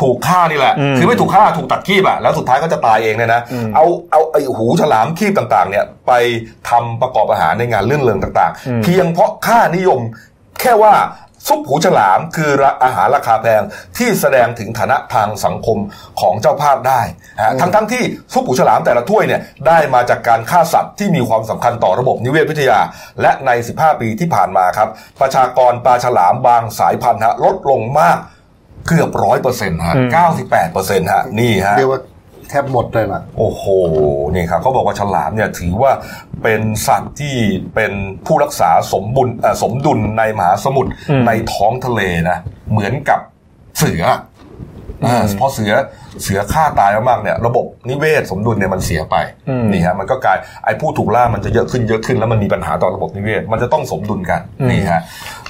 [0.00, 6.12] ถูกฆ่านี่แหละอืมคือไม่ถูกฆ่าถูกตัดคีบอะแล้วสุดท้ายก็จะตายเองเนี่ยนะอืมเอาเอาไอ้หูฉลามคีบต่างๆ เนี่ย ไป
[6.68, 10.00] ทำประกอบอาหารในงานเรื่องเริงต่างอืมๆเพียงเพราะค่านิยม
[10.60, 10.92] แค่ว่า
[11.48, 12.50] ซุปหูฉลามคือ
[12.84, 13.62] อาหารราคาแพง
[13.98, 15.78] ที่แสดงถึงฐานะทางสังคม
[16.20, 17.00] ของเจ้าภาพได้
[17.38, 22.80] นะทั้งทั้งๆที่ซุปหูฉลามแต่ละถ้วยเนี่ยได้มาจากการฆ่าสัตว์ที่มีความสำคัญต่อระบบนิเวศวิทยา
[23.20, 24.88] และใน 15 ปีที่ผ่านมาครับ
[25.20, 28.18] ประชากรปลาฉลามบางสายพันธุ์ฮะลดลงมาก
[28.88, 32.00] เกือบร้อยเปอร์เซ็นต์ฮะอืมเก้าสิบแปดเปอร์เซ็นต์ฮะนี่ฮะเรียกว่า
[32.48, 33.64] แทบหมดเลยล่ะ โอ้โห
[34.34, 35.92] นี่ครับเขาบอกว่าฉลามเนี่ยถือว่า
[36.42, 37.34] เป็นสัตว์ที่
[37.74, 37.92] เป็น
[38.26, 42.38] ผู้รักษาสมบุญเอ่อสมดุลในมหาสมุทรอืมในท้องทะเลนะ
[42.70, 43.20] เหมือนกับ
[43.78, 44.02] เสือ
[45.04, 45.72] อ่าพอเสือ
[46.22, 49.16] เสือฆ่าตายมากๆเนี่ยระบบนิเวศสมดุลเนี่ยมันเสียไป
[49.48, 55.00] อืมนี่ฮะมันก็กลายไอ้ผู้ถูกล่ามันจะเยอะขึ้นเยอะขึ้นแล้วมันมีปัญหาต่อระบบนิเวศ มันจะต้องสมดุลกันนี่ฮะ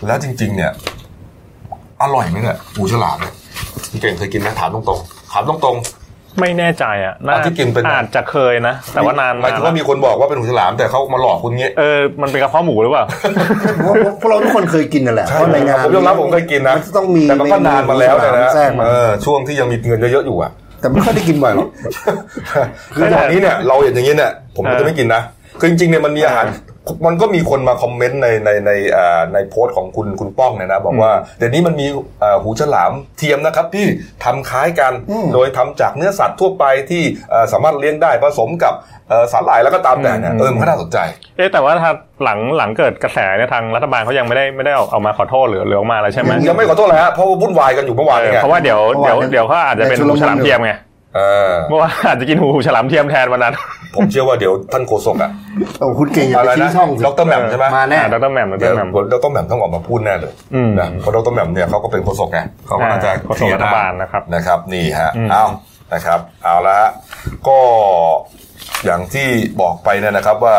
[0.06, 0.72] แล้วจริง ๆ เนี่ย
[2.02, 3.34] อร่อยไหมเนี่ยหูฉลามเนี่ย
[3.90, 5.95] พี่เก่งเคยกินไหมถามตรงๆถามตรงๆ
[6.40, 13.04] ไม่แน่ใจอะน่าอะที่กินเป็นอาจจะเคยนะ แต่ว่านานหมายถึงว่ามีคนบอกว่าเป็นหูฉลามแต่เขามาหลอกคุณเงี้ยเออมันเป็นกระเพาะหมูหรือเปล่า
[13.82, 21.68] เพราะพวกเราทุกคนเคยกินนั่นแหละใช่เพราะในงานผมยอมรับผมเคยกินนะมันจะต้องมีแต่มันก็นานมาแล้วนะเมนูแทรกมาเออช่วงที่ยังมีเงินเยอะๆอยู่อะแต่ไม่ค่อยได้กินบ่อยหรอก
[22.94, 25.22] คือตอนนี้เนี่ยเราเห็นอย่างนี้เนี่ยผมก็จะไม่กินนะ
[25.60, 26.46] คือจริงๆเนี่ยมันมีอาหาร
[27.06, 31.86] มันก็มีคนมาคอมเมนต์ในในในอ่าในโพสต์ของคุณคุณป้องเนี่ยนะ บอกว่าเดี๋ยวนี้มันมี
[32.22, 33.86] อ่าหูฉลามเทียมนะครับที่
[34.24, 38.74] ทำคล้ายกันอืมโดยทำจากเนื้อสัตว์ทั่วไปที่เอ่อสามารถเลี้ยงได้ผสมกับ
[39.08, 40.98] เอ่อสาหร่ายแล้วก็ตามแต่เนี่ยอืมเออมันก็น่าสนใจ
[41.36, 41.90] เอ๊ะแต่ว่าถ้า
[42.24, 50.72] หลังหลังเกิดกระแสเนี่ยทางรัฐบาลเขายังไม่ได้ไม่ได้เอาเอามาขอโทษหรือหรือออกมาอะไรใช่ไหมยังไม่ขอโทษเลยฮะเพราะว่าวุ่นวายกันอยู่เมื่อวานเอนี่อไงเพราะว่าเดี๋ยวเดี๋ยวเดี๋ยวเขาอาจจะเป็นหูฉลามเทียมไง
[51.16, 53.54] เออเมื่อวานอาจจะกินหูฉลามเทียมแทนวันนั้น
[53.96, 55.30] ผมเชื่อว่าเดี๋ยวท่านโฆษกอะ
[55.78, 65.44] โอ้คุณเก่งอย่าอะไปไรชี้นะช่องสิดรแหม่มใช่ไหมมาแน่อ่าดรแหม่มดเดี๋ยรวแหม่มดรแหม่มต้องออกมาพูดแน่เลยอืมนะเพราะดรแหม่มเนี่ยเขาก็เป็นโฆษกไงเขาก็น่าจะอ่าโฆษกรัฐบาลนะครับนะครับ นี่ฮะอืมเอา
[65.92, 66.90] นะครับ เอาละฮะ
[67.48, 67.58] ก็
[68.84, 69.28] อย่างที่
[69.60, 70.56] บอกไปเนี่ยนะครับว่า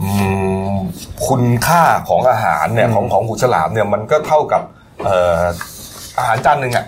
[0.00, 0.08] อื
[0.70, 0.74] ม
[1.28, 4.62] คุณค่าของอาหารเนี่ยของของหูฉลามเนี่ยมันก็เท่ากับ
[5.04, 5.40] เอ่อ
[6.18, 6.84] อาหารจานหนึ่งอะ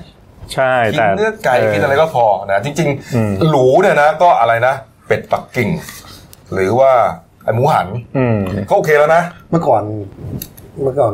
[0.55, 4.75] ใช่กินแต่เนื้อไก่กินอะไรก็พอนะจริงอืมๆหรูเนี่ยนะก็อะไรนะ
[5.07, 5.71] เป็ดปักกิ่ง
[6.53, 6.93] หรือว่า
[7.45, 8.39] ไอหมูหันอืม
[8.69, 9.83] ก็โอเคแล้วนะ เมื่อก่อน
[10.83, 11.13] เมื่อก่อน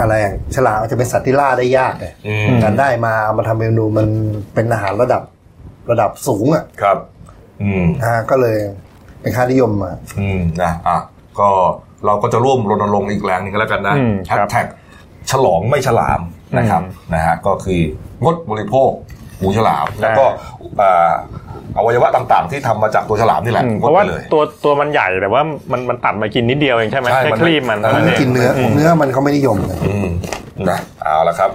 [0.00, 4.08] อะไรอะฉลามอาจจะเป็นสัตว์ที่ล่าได้ยากเลยอืมการได้มาเอามาทำเมนูมัน
[4.54, 5.22] เป็นอาหารระดับ
[5.90, 6.98] ระดับสูงอะครับ
[7.62, 8.58] อืมอ่าก็เลย
[9.20, 10.98] เป็นค่านิยมมาอืมนะอะ
[11.40, 11.48] ก็
[12.06, 14.66] เราก็จะร่วมรณรงค์อีกแรงหนึงก็แล้วกันนะอืมแฮครัชบแท็ก
[15.30, 16.20] ฉลองไม่ฉลาม
[16.56, 17.80] นะครับอืมนะฮะก็คือ
[18.22, 18.90] งดบริโภค
[19.38, 20.24] หมูฉลามใช่แล้วก็
[20.80, 21.10] อ่า
[21.76, 30.08] อวัยวะต่างๆ ที่ทำมาจากตัวฉลามนี่แหละอืมงเพดราะไปว่าเลยตัวตัวมันใหญ่แต่ว่ามันมันตัดมากินนิดเดียวเองใช่ไหมใช่แค่มันครีมมันเออท่าไม่งกินเนื้ออเนื้อมันเขาไม่นิยมเลยอืม
[30.70, 31.50] นะเอาละครับ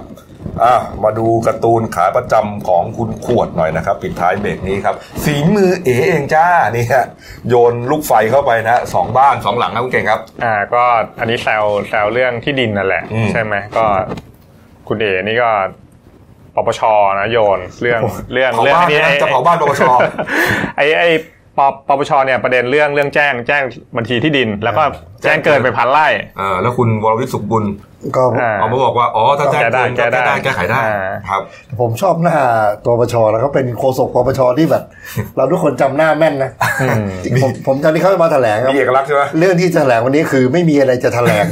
[0.62, 7.04] อะมาดูการ์ตูนขาประจำของคุณขวดหน่อยนะครับปิดท้ายเบรกนี้ครับฝีมือเอ๋เองจ้านี่ฮะ
[7.48, 10.82] โยนลูกไฟเข้าไปนะสองบ้านสองหลังนะคุณเก่งครับ อ่าก็
[11.20, 13.84] อันนี้แซวแซวเรื่องที่ดินนั่นแหละอืมใช่ไหมก็
[14.88, 15.48] คุณเอ๋นี่ก็
[16.54, 16.80] ปปช
[17.20, 18.00] นะโยนเรื่อง
[18.32, 19.82] เรื่องเผาเรื่องบ้านนี้นะไอ้จะเผาบ้านปปช
[20.76, 21.08] ไอ้ไอ้
[21.58, 23.62] ปปปชเนี่ยประเด็นเรื่องเรื่องแจ้งแจ้ง
[23.96, 24.82] บัญชีที่ดิน แล้วก็
[25.22, 26.06] แจ้งเกินไปพันไร่
[26.38, 27.64] เออแล้วคุณวรวิทย์สุขบุญ
[28.16, 31.42] ก็อ่าเอามาบอกว่าอ๋อถ้าแจ้งแก้ได้เกินก็แก้แก้ได้ได้แก้ไขได้อ่าครับ
[31.80, 32.36] ผมชอบหน้า
[32.84, 34.82] ตัวปชแล้วก็เป็นโฆษกปปชที่แบบ
[35.36, 36.50] เราทุกคนจำหน้าแม่นนะ
[36.82, 37.04] อืม
[37.42, 41.44] ผมผมจำที่เขามาแถลงครับมีเอกลักษณ์ใช่ไหมเรื่องที่จะแถลงวันนี้คือไม่มีอะไรจะแถลง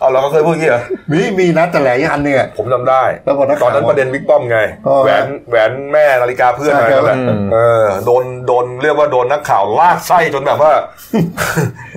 [0.00, 10.72] เอาเราก็เคยพูดอย่างนี้เหรอมีมีนัดแถลงอีกอันหนึ่งอะผมจำได้แล้วบอกนักตข่าวอนนั้นประเด็นบิ๊กป้อมไงอ๋อแหวนแหวนแม่นาฬิกาเพื่อนใช่อะไรครับนั่นแหละอืมเออโดนโดนเรียกว่าโดนนักข่าวลากไส้จนแบบว่า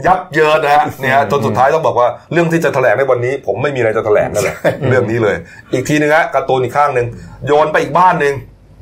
[0.05, 4.55] ยับเยินนะฮะเนี่ยฮะจนสุดท้ายต้องบอกว่าเรื่องที่จะแถลงในวันนี้ผมไม่มีอะไรจะแถลงนั่นแหละ
[4.89, 5.35] เรื่องนี้เลย
[5.73, 7.07] อีกทีนึงฮะการ์ตูนอีกข้างหนึ่ง
[7.45, 8.33] โยนไปอีกบ้านหนึ่ง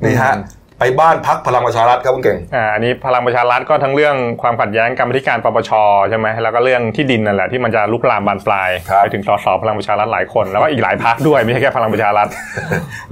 [0.04, 0.34] นี่ฮะ
[0.80, 5.70] ไปบ้านพักพลังประชารัฐครับคุณเก่งอ่าอันนี้พลังประชารัฐก็ทั้งเรื่องความขัดแย้งกรรมธิการปปช
[6.10, 12.28] ใช่ไหมแล้วก็เรื่องที่ดินนั่นแหละที่มันจะลุกลามบานปลายครับไปถึงสสพลังประชารัฐหลายคน แล้วก็อีกหลายพรรคด้วยไม่ใช่แค่พลังประชารัฐ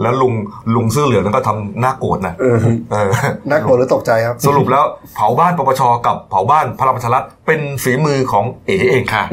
[0.03, 0.33] แล้วลุง
[0.75, 2.59] ลุงเสื้อเหลืองนั่นก็ทำหน้าโกรธนะเออ
[2.91, 3.09] เออ
[3.51, 9.25] น่ากลัวหรือตกใจครับ สรุปแล้วเผาบ้านปปชกับเผาบ้านพลังประชารัฐเป็นฝีมือของเอ๋เองค่ะ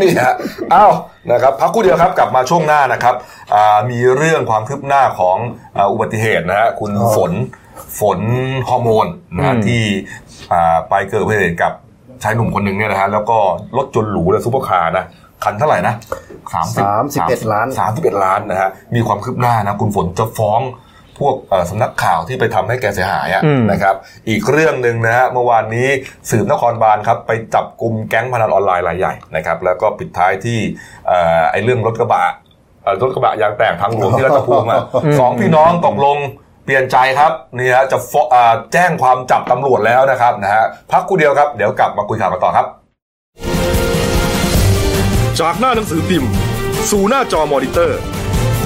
[0.00, 0.34] นี่ฮะ
[0.74, 0.92] อ้าว
[1.32, 3.14] นะครับพักครู่เดียวครับกลับมาช่วงหน้านะครับ
[3.54, 5.36] อ่ามีเรื่องความคืบหน้าของ
[5.76, 7.32] อ่าอุบัติเหตุนะฮะคุณอ๋อฝน
[8.00, 8.20] ฝน
[8.68, 9.06] ฮอร์โมน
[9.36, 9.82] นะฮะอืมที่
[10.52, 11.72] อ่าไปเกิดอุบัติเหตุกับ
[12.22, 13.38] ชายหนุ่มคนหนึ่งเนี่ยนะฮะแล้วก็
[13.76, 15.04] รถยนต์หรูเลยซุปเปอร์คาร์นะ
[15.44, 15.94] คันเท่าไหร่นะ
[16.52, 20.60] สามสิบ31ล้านสามสิบเอ็ดล้านนะฮะมีความคืบหน้านะคุณฝนจะฟ้อง
[21.18, 23.94] พวกเอ่อสำนักข่าวที่ไปทำให้แกเสียหายอะอืมนะครับ
[24.28, 25.88] อีกเรื่องหนึ่งนะฮะเมื่อวานนี้
[26.30, 30.58] สืบนครบาลครับไปจับกลุ่มแก๊งพนันออนไลน์รายใหญ่นะครับแล้วก็ปิดท้ายที่
[31.06, 32.24] เอ่อไอ้เรื่องรถกระบะ
[32.82, 34.80] เอ่อรถกระบะยางแตกทางหลวงที่รัตภูมิอะ
[35.18, 36.18] สองพี่น้องตกลง
[36.64, 42.66] เปลี่ยนใจครับนี่ฮะจะฟ้องอ่าแจ้งความจับตำรวจแล้วนะครับนะฮะพักกูเดียวครับ เดี๋ยวกลับมาคุยข่าวกันต่อครับ
[45.40, 46.30] จากหน้าหนังสือพิมพ์
[46.90, 48.13] สู่หน้าจอมอนิเตอร์พ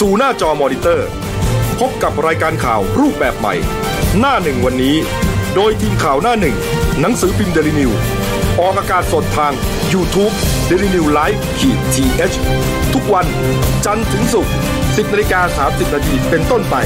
[0.00, 1.08] สู่หน้าจอมอนิเตอร์
[1.80, 3.54] พบกับรายการข่าวรูปแบบใหม่
[4.18, 4.96] หน้าหนึ่งวันนี้
[5.54, 6.56] โดยทีมข่าวหน้าหนึ่ง
[7.00, 7.90] หนังสือพิมพ์เดลินิวส์
[8.60, 9.52] ออกอากาศสดทาง
[9.92, 10.24] y o u t u
[10.66, 12.32] เด d ิวิวไลฟ์ขีดทีเอช
[12.94, 13.26] ทุกวัน
[13.84, 14.52] จันทร์ถึงศุกร์
[14.82, 16.76] 10นาฬิกา30นาทีเป็นต้นไป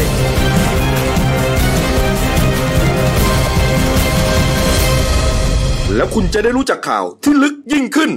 [5.95, 8.11] แล้วคุณจะได้รู้จักข่าวที่ลึกยิ่งขึ้น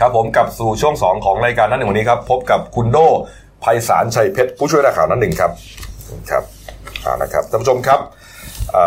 [0.00, 2.98] ครับผมกลับสู่ช่วง 2 ของรายการนั้นหนึ่งวันนี้ครับ พบกับคุณโด
[3.60, 5.50] ไพศาลชัยเพชรผู้ช่วยนักข่าวนั้นหนึ่งครับ
[6.30, 6.44] ครับ
[7.04, 8.00] อ่านะครับท่านผู้ชมครับ
[8.72, 8.86] เอ่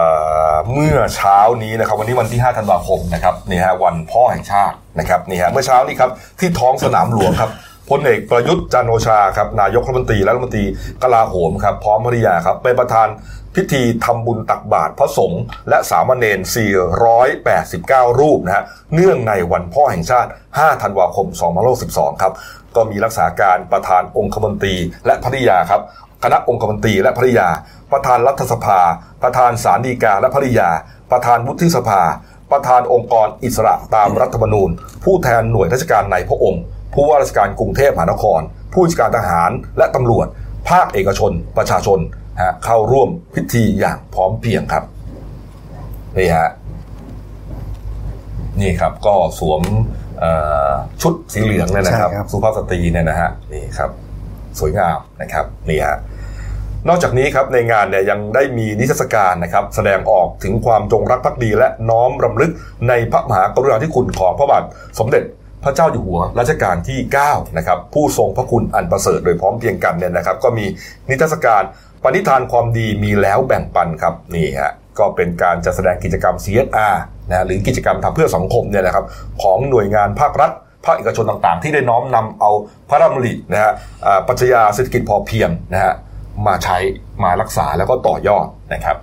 [0.52, 7.52] อเมื่อเช้านี้นะครับวันนี้วันที่ 5 ธันวาคมนะครับนี่ฮะวันพ่อแห่งชาตินะครับนี่ฮะเมื่อเช้านี้ครับที่ท้องสนามหลวงครับ
[7.90, 10.66] พลเอกประยุทธ์จันโอชาครับนายกรัฐมนตรีและรัฐมนตรี
[11.04, 13.08] กลาโหมครับพร้อมภริยาครับเป็นประธาน
[13.56, 16.40] พิธีทำบุญตักบาตรพระสงฆ์และสามเณร
[17.30, 21.28] 489 รูปนะฮะเนื่องในวันพ่อแห่งชาติ 5 ธันวาคม
[21.76, 22.34] 2562ครับ
[22.76, 24.76] ก็มีรักษาการประธานองคมนตรี
[25.06, 25.82] และภริยาครับ
[26.24, 27.48] คณะองคมนตรีและภริยา
[27.92, 28.80] ประธานรัฐสภา
[29.24, 30.70] ประธานศาลฎีกาและภริยา
[31.12, 32.02] ประธานวุฒิสภา
[32.52, 34.70] ประธานองค์กรอิสระตามรัฐธรรมนูญ
[35.04, 38.42] ผู้แทนหน่วยราชการในพระองค์ ผู้ว่าราชการกรุงเทพมหานคร
[38.74, 40.28] ผู้ราชการทหารและตำรวจ
[40.70, 42.00] ภาคเอกชน ประชาชน
[42.42, 44.84] ฮะเข้าร่วมพิธีอย่างพร้อมเพรียงครับ
[46.18, 46.50] นี่ฮะ
[48.62, 49.62] นี่ครับก็สวม
[50.20, 50.32] เอ่
[50.70, 50.72] อ
[51.02, 53.92] ชุดสีเหลืองเนี่ยนะครับใช่ครับสุภาพสตรีเนี่ยนะฮะนี่ครับ
[54.60, 55.98] สวยงามนะครับนี่ฮะ
[56.88, 62.52] นอกจากนี้ครับในงานเนี่ยยังได้มีนิทรรศการนะครับ แสดงออกถึงความจงรักภักดี และน้อมรำลึก
[62.88, 64.64] ในพระมหากรุณาธิคุณของพระบาท
[65.00, 65.24] สมเด็จ
[65.64, 70.66] พระเจ้าอยู่หัวรัชกาลที่9นะครับผู้ทรงพระคุณอันประเสริฐโดยพร้อมเพียงกันเนี่ยนะครับ ก็มี
[71.10, 71.64] นิทรรศการ
[72.04, 76.96] ปณิธานความดีมีแล้วแบ่งปันครับนี่ฮะก็เป็นการจัดแสดงกิจกรรม CSR
[77.30, 79.06] นะหรือกิจกรรมทำเพื่อสังคมเนี่ยนะครับ
[79.42, 80.52] ของหน่วยงานภาครัฐ
[80.86, 82.52] ภาคเอกชนต่างๆ ที่ได้น้อมนำเอา
[82.90, 83.72] พระราชดำรินะฮะ
[84.06, 85.94] อ่าปรัชญาเศรษฐกิจพอเพียงนะฮะ
[86.48, 86.78] มาใช้
[87.24, 88.98] มารักษาแล้วก็ต่อยอดนะครับ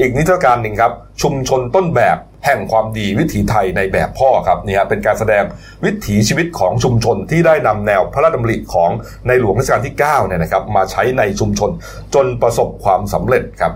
[0.00, 5.44] อีกนิทรรศการหนึ่งครับ ชุมชนต้นแบบแห่งความดีวิถีไทยในแบบพ่อครับนี่ฮะเป็นการแสดง
[5.84, 8.90] วิถีชีวิตของชุมชนที่ได้นำแนวพระราชดำริของ
[9.26, 11.70] ในหลวงรัชกาลที่9เนี่ยนะครับมาใช้ในชุมชน
[12.14, 13.72] จนประสบความสำเร็จครับ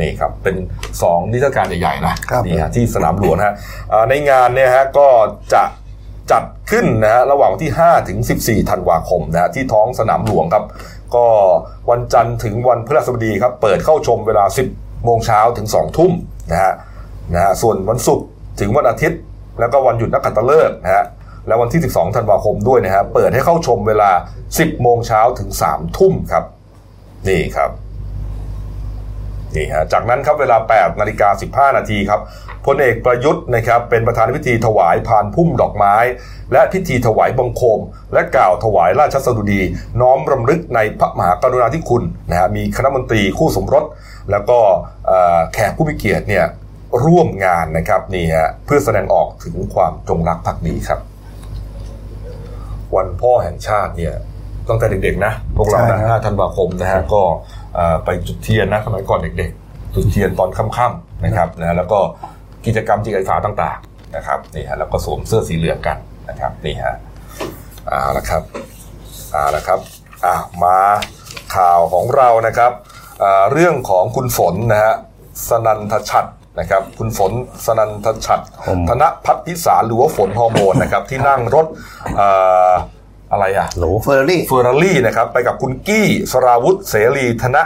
[0.00, 0.56] นี่ครับเป็น
[0.94, 3.54] 2นิทรรศการใหญ่ๆนะครับนี่ฮะที่สนามหลวงนะฮะ
[3.92, 5.08] อ่าในงานเนี่ยฮะก็
[5.54, 5.62] จะ
[6.32, 10.64] จัดขึ้นนะฮะระหว่างวันที่ 5 ถึง 14 ธันวาคมนะฮะที่ท้องสนามหลวงครับ
[11.14, 11.26] ก็
[11.90, 16.12] วันจันทร์ถึงวันพฤหัสบดีครับ เปิดเข้าชมเวลา 10 โมงเช้าถึง2ทุ่ม
[16.50, 16.72] นะฮะ
[17.34, 18.26] นะฮะส่วนวันศุกร์
[18.60, 19.20] ถึงวันอาทิตย์
[19.60, 21.04] แล้วก็วันหยุดนักขัตฤกษ์นะฮะ
[21.46, 24.10] แล้ววันที่ 12 ธันวาคมด้วยนะฮะเปิดให้เข้าชมเวลา
[24.46, 26.44] 10 โมงเช้าถึง 3 ทุ่มครับ
[27.28, 27.70] นี่ครับ
[29.56, 31.28] นี่ฮะจากนั้นครับเวลา 8นาฬิกา
[31.72, 32.20] 15 นาทีครับ
[32.66, 35.96] พลเอกประยุทธ์นะครับเป็นประธานพิธีถวายพานพุ่มดอกไม้
[36.52, 37.80] และพิธีถวายบังคม
[38.12, 39.60] และกล่าวถวายราชสดุดี
[40.00, 43.84] น้อมรำลึกในพระมหากรุณาธิคุณนะฮะมีคณะมนตรีคู่สมรส
[44.30, 44.58] แล้วก็
[45.06, 46.44] เอ่อแขกผู้มีเกียรติเนี่ย
[47.04, 51.00] ร่วมงานนะครับนี่ฮะเพื่อแสดงออกถึงความจงรักภักดีครับ
[52.96, 54.14] วันพ่อแห่งชาติเนี่ย
[54.68, 57.55] ตั้งแต่เด็กๆนะพวกเราใช่นะครับ5ธันวาคมนะฮะก็เอ่อ
[58.04, 61.98] ไปจุดเทียนนะสมัยก่อนเด็กๆ จุดเทียนตอนค่ำๆนะครับนะแล้วก็
[62.66, 65.96] กิจกรรมจิตอาสาต่างๆนะครับนี่ฮะแล้วก็สวมเสื้อสีเหลืองกัน
[66.28, 66.96] นะครับนี่ฮะ
[67.88, 68.42] เอาละครับ
[69.32, 69.80] เอาละครับ
[70.24, 70.78] อะมา
[71.54, 72.72] ข่าวของเรานะครับ
[73.52, 74.94] เรื่องของคุณฝนนะฮะ
[75.48, 76.26] ศนันธฉัตร
[76.60, 77.32] นะครับคุณฝน
[77.66, 78.40] ศนันธฉัตร
[78.88, 81.66] ธนพัฒน์พิศาลหรือว่าฝนฮอร์โมนนะครับที่นั่งรถ
[83.30, 87.62] อ่ออะไรอะหรู Ferrari Ferrari นะครับไปกับคุณกี้สราวุธเสรีธนะ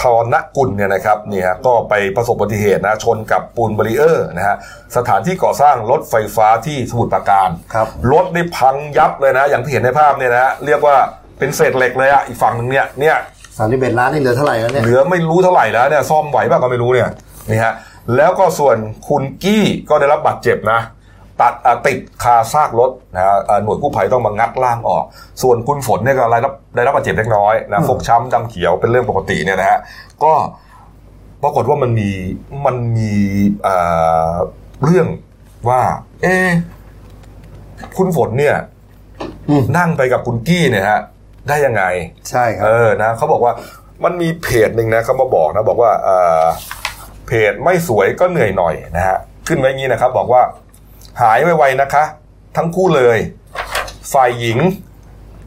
[0.00, 4.56] ทรณกุลเนี่ยนะครับเนี่ยก็ไปประสบอุบัติเหตุนะชนกับปูน barrier นะฮะ
[4.96, 10.96] สถานที่ก่อสร้างรถไฟฟ้าที่สมุทรปราการครับรถนี่พังยับเลยนะ อย่างที่เห็นในภาพเนี่ยนะฮะเรียกว่า
[11.38, 13.16] เป็นเศษเหล็กเลยอะอีกฝั่งหนึ่งเนี่ยเนี่ย
[13.58, 17.08] สามสิบเอ็ดล้านนี่เหลือเท่าไหร่แล้วเนี่ยเหลือไม่รู้เท่าไหร่แล้วเนี่ยซ่อมไหวบ้างก็ไม่รู้เนี่ย
[17.50, 17.74] นี่ฮะ
[18.16, 18.76] แล้วก็ส่วน
[19.08, 20.80] คุณกี้ก็ได้รับบาดเจ็บนะ
[21.40, 25.04] ตัดอะติดคาซากรถนะฮะอะหน่วยกู้ภัยต้องมางัดร่างออก
[25.42, 29.78] ส่วนคุณฝนเนี่ยก็ได้รับได้รับบาดเจ็บเล็กน้อยนะฟกช้ำดำเขียวเป็นเรื่องปกติเนี่ยนะฮะ
[30.24, 30.32] ก็
[31.42, 32.10] ปรากฏว่ามันมี
[32.66, 33.12] มันมี
[33.62, 33.76] เอ่
[34.30, 34.32] อ
[34.84, 35.06] เรื่อง
[35.68, 35.80] ว่า
[36.22, 36.50] เอ๊ะ
[37.96, 38.56] คุณฝนเนี่ย
[39.48, 41.00] อืมนั่งไปกับคุณกี้เนี่ยฮะ
[41.48, 41.82] ได้ยังไง
[42.30, 43.52] ใช่ครัเอบอนะเขาบอกว่า
[44.04, 46.44] มันมีเพจหนึ่งนะเขามาบอกนะบอกว่าเอ่อ
[47.26, 49.16] เพจไม่สวยก็เหนื่อยหน่อยนะฮะ
[49.48, 50.42] ขึ้นไว้อย่างนี้นะครับ บอกว่า
[51.20, 52.04] หายไวๆนะคะ
[52.56, 53.18] ทั้งคู่เลย
[54.12, 54.58] ฝ่ายหญิง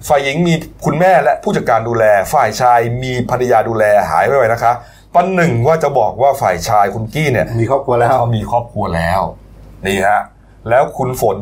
[0.08, 0.54] ฝ่ายหญิงมี
[0.86, 4.74] คุณแม่และผู้จัดการดูแล ฝ่ายชายมีภรรยาดูแลหายไวๆนะคะ
[5.16, 9.22] ปันหนึ่งว่าจะบอกว่าฝ่ายชายคุณกี้เนี่ย มีครอบครัวแล้วเขามีครอบครัวแล้ว
[9.86, 10.22] นี่ฮะ
[10.70, 11.38] แล้วคุณฝน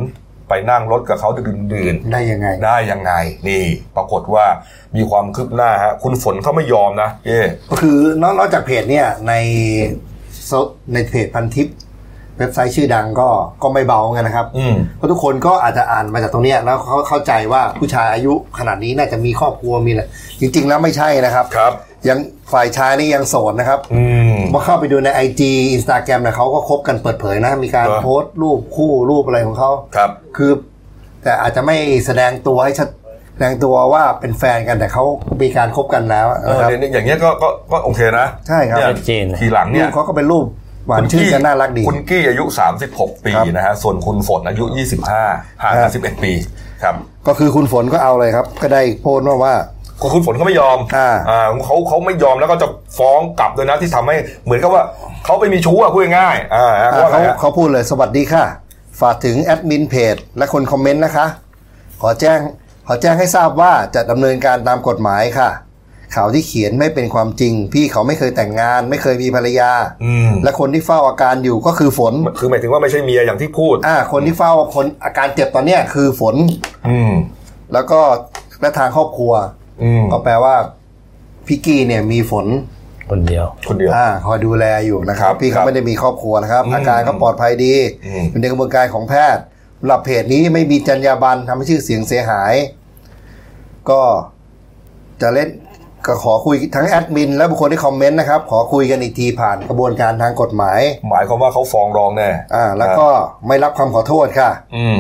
[0.50, 3.14] ไปนั่งรถกับเขาดื่นๆได้ยังไง ได้ยังไง
[3.48, 3.64] นี่
[3.96, 4.46] ปรากฏว่า
[4.96, 9.34] มีความคืบหน้าฮะ คุณฝนเขาไม่ยอมนะเย่ก็คือนอกนอกจากเพจเนี่ยใน
[10.46, 10.52] โซ
[10.94, 11.68] ในเพจพันทิป
[12.42, 13.30] เว็บไซต์ชื่อดังก็
[13.64, 20.04] ก็ไม่เบาเหมือนกันนะครับอืมเพราะทุกคนก็อาจจะอ่านมาจากตรงเนี้ยแล้วเขาเข้าใจว่าผู้ชายอายุขนาดนี้น่าจะมีครอบครัวมีอะไร
[20.40, 21.74] จริง ๆ แล้วไม่ใช่นะครับครับ
[22.10, 22.20] ยัง
[22.54, 25.42] ฝ่ายชายนี่ยังโสดนะครับอืมพอเข้าไปดูใน IG
[25.76, 30.52] Instagram เนี่ยเขาก็คบกันเปิดเผยนะ มีการเหรอโพสต์รูปคู่รูปอะไรของเขาครับ คือ
[31.24, 31.76] แต่อาจจะไม่
[32.06, 32.90] แสดงตัวให้ชัด
[33.36, 35.04] แสดงตัวว่าเป็นแฟนกันแต่เขา
[35.42, 40.46] มีการคบกันแล้วเออนะครับเนี่ยอย่างเงี้ยก็ก็ก็โอเคนะ ใช่ครับยชัดเจนทีหลังรูเนี่ยปเขาก็เป็นรูป
[40.88, 42.44] หวานชื่นกันน่ารักดี คุณกี้อายุ
[42.84, 44.66] 36 ปีครับนะฮะส่วนคุณฝนอายุ
[45.14, 46.32] 25ห่างกัน11 ปี
[46.84, 46.96] ครับ
[47.28, 49.56] ก็คือคุณฝนก็เอาเลยครับ ก็ได้โพสต์มาว่า
[50.02, 52.68] ก็คุณฝนเขาไม่ยอมอ่าอ่าเขาเขาไม่ยอมแล้วก็จะ
[52.98, 54.16] ฟ้องกลับด้วยนะที่ทำให้
[54.46, 54.84] เหมือนกับว่า
[55.26, 58.46] เขาไปมีชู้อะพูดง่ายๆอ่าอ่าว่าไงเขาฮะเขาพูดเลยสวัสดีค่ะ
[59.02, 61.26] ฝากถึงแอดมินเพจและคนคอมเมนต์นะคะ
[62.02, 62.40] ขอแจ้ง
[62.88, 65.50] ขอแจ้งให้ทราบว่าจะดำเนินการตามกฎหมายค่ะ
[66.16, 69.72] ข่าวที่เขียนไม่เป็นความจริง พี่เขาไม่เคยแต่งงาน ไม่เคยมีภรรยา
[70.06, 76.36] อืมและคนที่เฝ้าอาการอยู่ก็คือฝน คือหมายถึงว่าไม่ใช่เมียอย่างที่พูด อ่า คนที่เฝ้าคนอาการเจ็บตอนเนี้ยคือฝน
[76.90, 77.14] อืม
[77.74, 78.00] แล้วก็
[78.62, 79.34] และทางครอบครัว
[79.84, 80.56] อืมก็แปลว่า
[81.48, 82.48] พี่กี้เนี่ยมีฝน
[83.12, 87.74] คนเดียว คนเดียว อ่าคอยดูแลอยู่นะครัครับบพี่ครัเขาบไม่ได้มีครอบครัวนะครับอืมอาการก็ปลอดภัยดี
[88.06, 89.44] อืมอยู่ในกระบวนการของแพทย์
[89.80, 92.54] สำหรับเพจนี้ไม่มีจรรยาบรรณทำให้ชื่อเสียงเสียหาย
[93.90, 94.02] ก็
[95.22, 95.50] จะเล่น
[96.08, 103.08] ก็ขอคุยทั้งแอดมินและบุคคลที่คอมเมนต์นะครับ ขอคุยกันอีกทีผ่านกระบวนการทางกฎหมาย หมายความว่าเขาฟ้องร้องแน่อ่า แล้วก็
[103.48, 104.98] ไม่รับคำขอโทษค่ะ อืม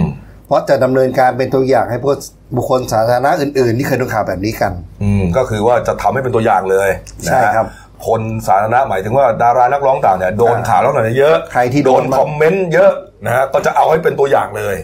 [0.47, 2.17] เพราะจะดำเนินการเป็นตัวอย่างให้พวก
[2.55, 4.71] บุคคลสาธารณะอื่นๆ ที่เคยโดนข่าวแบบนี้กัน
[5.03, 6.89] อืมก็คือว่าจะทำให้เป็นตัวอย่างเลย
[7.27, 7.67] นะฮะใช่ครับ
[8.07, 12.91] คนสาธารณะหมายถึงว่าดารานักร้องต่างเนี่ยโดนอ่าข่าวแล้วหน่อยเยอะใครที่โดโดนนคอมเมนต์เยอะ
[13.25, 14.75] นะฮะก็จะเอาให้เป็นตัวอย่างเลย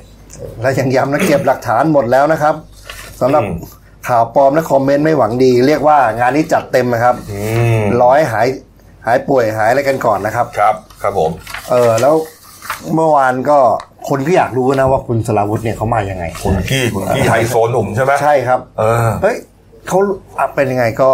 [0.61, 2.55] และยังย้ำนะเก็บหลักฐานหมดแล้วนะครับ
[3.21, 3.53] สำหรับอืม
[4.07, 7.41] ข่าวปลอมและคอมเมนต์ไม่หวังดี เรียกว่างานนี้จัดเต็มนะครับอื
[7.79, 8.47] มร้อยหาย
[9.05, 11.31] หายป่วยหายอะไรกันก่อนนะครับ ครับ ครับผม
[11.69, 12.13] เออแล้ว
[12.93, 13.59] เมื่อวานก็
[14.09, 19.37] คนก็อยากรู้นะว่าคุณสลาวุธเนี่ยเขามายังไงคุณกี้คุณกี้ไฮโซหนุ่มใช่ไหมใช่ครับ เออเฮ้ย
[19.87, 19.99] เขา
[20.37, 21.11] อะเป็นยังไงก็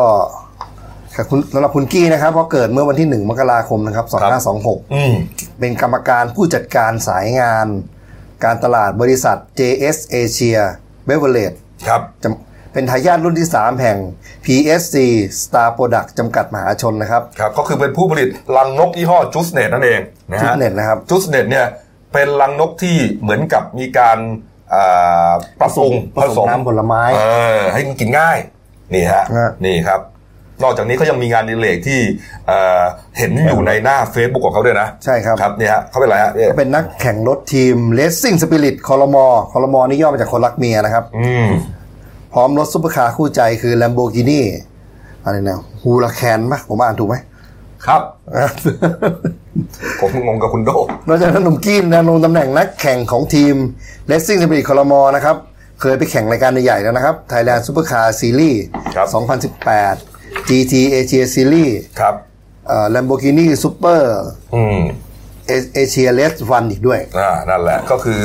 [1.15, 5.13] ค่ะคุณสำหรับคุณกี้นะครับเขาเกิดเมื่อวันที่หนึ่งมกราคมนะครับสองห้าสองหกอืม
[5.59, 7.67] เป็นกรรมการผู้จัดการสายงาน
[8.43, 10.61] การตลาดบริษัท JS Asia
[11.07, 13.97] Beverage ครับจำ เป็นทายาทรุ่นที่ 3 แห่ง
[14.45, 14.95] PSC
[15.43, 19.99] Star Product จำกัดมหาชนนะครับ ครับ ก็คือเป็นผู้ผลิตลังนกยี่ห้อจุสเน็ตนั่นเอง
[20.31, 21.65] นะจุฮะดเน็ตนะครับจุสเน็ตเนี่ย
[22.13, 24.17] เป็นลังนกที่เหมือนกับมีการ
[24.73, 27.21] อ่าปรับปรุงผสมน้ำผลไม้เอ
[27.57, 28.37] อให้มันกินง่าย
[28.93, 30.01] นี่ฮะฮะนี่ครับ
[30.63, 31.99] นอกจากนี้เขายังมีงานดิเลกที่
[32.47, 32.81] เอ่อ
[33.17, 41.47] เห็นอยู่ในหน้า Facebook ของเขาด้วยนะ ใช่ครับครับเนี่ยฮะเขาเป็นอะไรฮะเนี่ยก็เป็นนักแข่งรถทีม Racing Spirit คอรมอคอรมอนี่ย่อมาจากคนรักเมียนะครับ อืม
[42.33, 44.41] พร้อมรถซุปเปอร์คาร์คู่ใจคือ Lamborghini
[45.23, 47.15] อะไรนะ Huracan ปะผมอ่านถูกไหม
[47.85, 48.01] ครับ
[49.99, 50.69] ผมงงกับคุณโด
[51.07, 53.55] นอกจากนั้นหนุ่มกี้นะลงตำแหน่งนักแข่งของทีม
[54.11, 55.35] Racing Spirit คอรมอนะครับ
[55.81, 58.57] เคยไปแข่งรายการใหญ่ๆแล้วนะครับ Thailand Supercar Series
[58.95, 59.07] ครับ
[59.97, 62.15] 2018 GT Asia Series ครับ
[62.67, 64.01] เอ่อ Lamborghini Super
[64.55, 64.79] อืม
[65.81, 68.19] Asia Race One อีกด้วย อ่า นั่นแหละ ก็คือ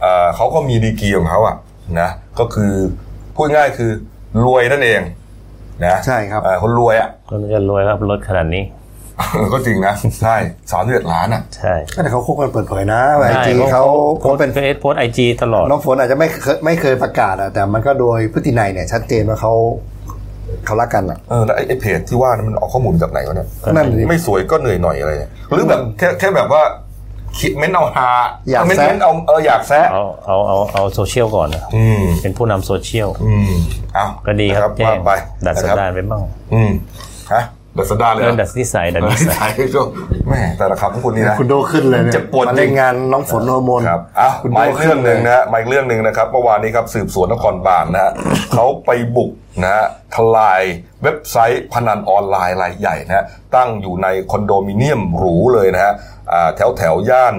[0.00, 1.56] เอ่อเขาก็มีดีกรีของเขาอะ
[2.00, 2.72] นะ ก็คือ
[3.36, 3.90] พูดง่ายคือ
[4.44, 5.00] รวยนั่นเอง
[5.84, 8.64] นะใช่ครับเอ่อคนรวยอะคนจะรวยครับรถขนาดนี้
[9.52, 10.36] ก็จริงนะ ใช่
[10.72, 13.84] สามสิบเอ็ดล้านอะใช่แต่เขาคบกันเปิดเผยนะไอใช่จีพระเขา
[14.20, 19.52] โพสต์เป็นเฟซโพสไอจีตลอด น้องฝนอาจจะไม่เคยไม่เคยประกาศอะแต่มันก็โดยพฤตินัยเนี่ยชัดเจนว่าเขา
[20.64, 26.62] เขารักกันอะเออแล้วไอ้ไอ้เพจที่ว่านั้นมันออกข้อมูลจากไหนวะเนี่ยนั่นดิไม่สวยก็เหนื่อยหน่อยอะไรเนี่ยหรือแบบแค่แค่แบบว่า
[27.40, 28.08] คิดเม้นเอาฮา
[28.50, 33.50] อยากเม้นแซะเม้นเอาเอออยากแซะเอาเอาเอาเอาโซเชียลก่อนนะอืมเป็นผู้นำโซเชียลอืม
[33.94, 35.10] เอาก็ดีครับนะแจ้ว่างไป
[35.46, 36.22] ดัดสันนะครับดานไปบ้าง
[36.54, 36.70] อืม
[37.32, 37.42] ฮะ
[37.78, 39.86] ดัสดาเลยเรื่องดัดนิสัยดัดนิสัยใช่ช่วง
[40.28, 48.12] แม่แต่ละคำของคุณนี่นะคุณโดขึ้นเลยเนี่ยเจ็บปวดมาเล่นงานน้องฝนฮอร์โมนครับอะคุณมาโดอีกเรื่องหนึ่งนะฮะมาอีกเรื่องหนึ่งนะครับเมื่อวานนี้ครับสืบสวนนครบาลนะฮะ
[48.52, 49.30] เขาไปบุก
[49.62, 49.84] นะฮะ
[50.14, 50.62] ทลาย
[51.02, 53.24] เว็บไซต์พนันออนไลน์รายใหญ่นะฮะ
[53.56, 55.92] ตั้งอยู่ในคอนโดมิเนียมหรูเลยนะฮะ
[56.32, 57.34] อ่าแถวแถวย่าน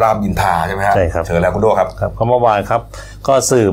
[0.00, 2.80] รามอินทราใช่ไหมฮะใช่ครับเชิญแล้วคุณโดครับครับก็เมื่อวานครับ
[3.28, 3.72] ก็สืบ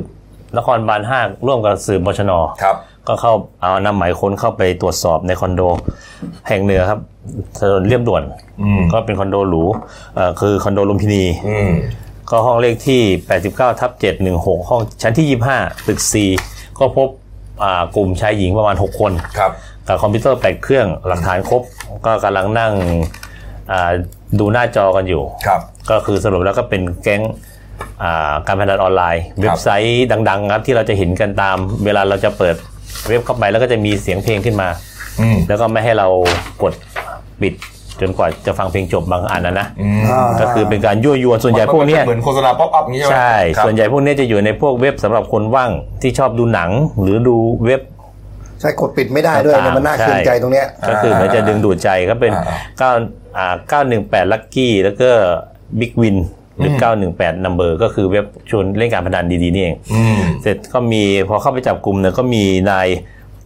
[0.57, 2.31] นครบาลห้าร่วมกับสืบบชน
[2.63, 2.75] ครับ
[3.09, 5.61] ก็เข้าเอานำหมายค้นเข้าไปตรวจสอบในคอนโด
[6.47, 6.99] แห่งเหนือครับ
[7.59, 8.23] ถนนเรียบด่วน
[8.61, 9.63] อืมก็เป็นคอนโดหรู
[10.15, 11.71] เอ่อคือคอนโดลุมพินีอืม
[12.29, 13.01] ก็ห้องเลขที่
[13.41, 13.91] 89ทับ
[14.29, 16.13] 716 ห้องชั้นที่ 25 ตึก C
[16.79, 17.09] ก็พบ
[17.63, 19.51] อ่ากลุ่มชายหญิงประมาณ 6 คนครับ
[19.87, 21.61] กับคอมพิวเตอร์8เครื่องหลักฐานครบ
[22.05, 22.73] ก็กำลังนั่ง
[23.71, 23.91] อ่า
[24.39, 27.21] ดูหน้าจอกันอยู่ ครับ ก็คือสรุปแล้วก็เป็นแก๊ง
[28.03, 32.55] อ่าการพนันออนไลน์ เว็บไซต์ดังๆครับที่เราจะเห็นกันตาม เวลาเราจะเปิด
[33.07, 34.69] เว็บเข้าไปแล้วก็จะมีเสียงเพลงขึ้นมา
[35.21, 36.07] อืมแล้วก็ไม่ให้เรา
[36.63, 36.73] กด
[37.41, 37.53] ปิด
[38.01, 45.71] จนกว่าจะฟังเพลงจบบางอันนะนะอืมอ่าก็คือเป็นการยั่วยวนส่วนใหญ่พวกเนี้ยเหมือนโฆษณา pop-up นี้ใช่ไหมใช่ครับส่วนใหญ่พวกเนี้ยจะอยู่ในพวกเว็บสำหรับคนว่าง
[46.01, 46.69] ที่ชอบดูหนัง
[47.01, 47.35] หรือดู
[47.65, 47.81] เว็บ
[48.61, 52.91] ใช่กดปิดไม่ได้ด้วยเนี่ยมันน่าใช่เคืองใจตรงเนี้ยก็คือมันจะดึงดูดใจก็เป็นอ่าเก้า
[53.37, 55.09] อ่าเก้าหนึ่งแปด Lucky แล้วก็
[55.79, 56.17] Big Win
[56.59, 62.87] หรือเก้าหนึ่งแปด Number ก็คือเว็บชวนเล่นการพนันดีๆนี่เองอืมเสร็จก็มีพอเข้าไปจับกลุ่มเนี่ยก็มีนาย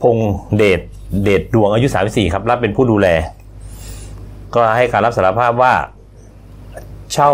[0.02, 0.82] พงษ์เดช
[1.24, 3.08] เดชดวงอายุ 34 ครับรับเป็นผู้ดูแล
[4.56, 5.74] ก็ให้การรับสารภาพว่า
[7.14, 7.32] เช่า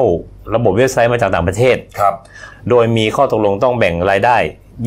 [0.55, 2.13] ระบบเว็บไซต์มาจากต่างประเทศครับ
[2.69, 4.37] โดยมีข้อตกลงต้องแบ่งรายได้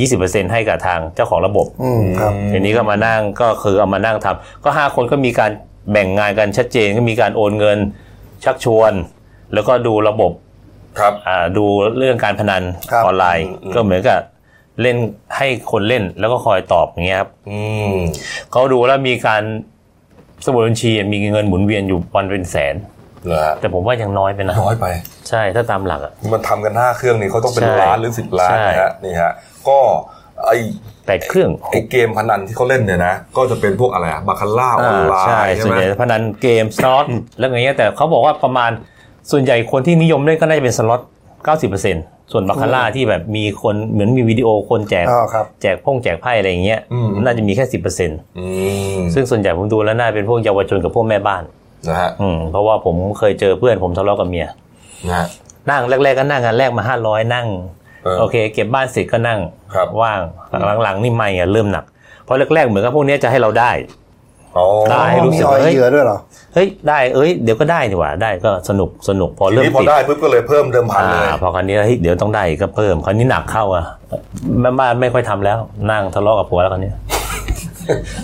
[0.00, 5.50] 20%ให้กับทางเจ้าของระบบอืมครับทีนี้ก็มานั่งก็คือเอามานั่งทำก็ห้าคนก็มีการ
[5.92, 7.78] แบ่งงานกันชัดเจนก็มีการโอนเงิน
[8.44, 8.92] ชักชวน
[9.54, 10.32] แล้วก็ดูระบบ
[10.98, 11.64] ครับอ่าดู
[11.98, 12.62] เรื่องการพนัน
[12.92, 14.20] ครับออนไลน์อืมก็เหมือนกับ
[14.82, 14.96] เล่น
[15.36, 17.58] ให้คนเล่นแล้วก็คอยตอบอย่างเงี้ยครับอื
[17.94, 17.96] ม
[18.52, 19.42] เขาดูแล้วมีการ
[20.44, 22.74] สมุดบัญชีมีเงินหมุนเวียนอยู่วันเป็นแสน
[23.26, 24.86] เหรอฮะแต่ผมว่ายังน้อยไปนะน้อยไป
[25.28, 29.32] ใช่ถ้าตามหลักอะมันทำกันห้าเครื่องนี่เขาต้องเป็นใช่ล้านหรือสิบล้านใช่นะฮะนี่ฮะ
[29.68, 29.78] ก็
[30.46, 30.50] ไอ
[31.06, 37.06] แปดเครื่องไอเกมพนันที่เขาเล่นเนี่ยนะก็จะเป็นพวกอะไรอะบาคาร่าออนไลใช่น์ใช่ส่วนไหมใหญ่พนันเกมสล็อต
[37.38, 38.70] แล้วอย่างเงี้ยแต่เขาบอกว่าประมาณ
[39.30, 41.00] ส่วนใหญ่คนที่นิยมเล่นก็น่าจะเป็นสล็อต
[41.66, 46.80] 90%ส่วนบาคาร่าที่แบบมีคนเหมือนมีวิดีโอคนแจกอ๋อครับแจกพงแจกไพ่อะไรอย่างเงี้ย
[47.24, 48.44] น่าจะมีแค่สิบเปอร์เซ็นต์อื
[48.96, 51.42] มซึ่งส่วนใหญ่ผมดูแล้วน่าเป็นพวกเยาวชนกับพวกแม่บ้าน
[51.88, 54.46] นะฮะอืมเพราะว่าผมเคยเจอเพื่อนผมทะเลาะกับเมีย
[55.08, 55.26] นะฮะ
[55.70, 57.46] นั่งแรกๆก็นั่งงานแรกมาห้าร้อยนั่ง
[58.04, 59.40] เออโอเค เก็บบ้านเสร็จก็นั่ง
[59.74, 60.20] ครับว่าง
[60.82, 61.84] หลังๆนี่ไม่อะเริ่มหนัก
[62.24, 64.01] เพราะแรกๆเหมือนกับพวกเนี้ยจะให้เราได้อ๋อ
[64.90, 66.18] ได้ให้รู้สึกมีออยเฮ้ยเหยื่อด้วยเหรอ
[66.54, 73.84] เฮ้ยได้เอ้ยเดี๋ยวก็ได้นี่หว่าได้ก็สนุกสนุกพอทีเริ่มนี้พอติดได้ปุ๊บก็เลยเพิ่มเดิมพันเลยอ่าพอคราวนี้เฮ้ยเดี๋ยวต้องได้อีกก็เพิ่มคราวนี้หนักเข้าอะ
[74.60, 75.58] แม่บ้านไม่ค่อยทำแล้ว
[75.90, 76.92] นั่งทะเลาะกับผัวแล้วคราวนี้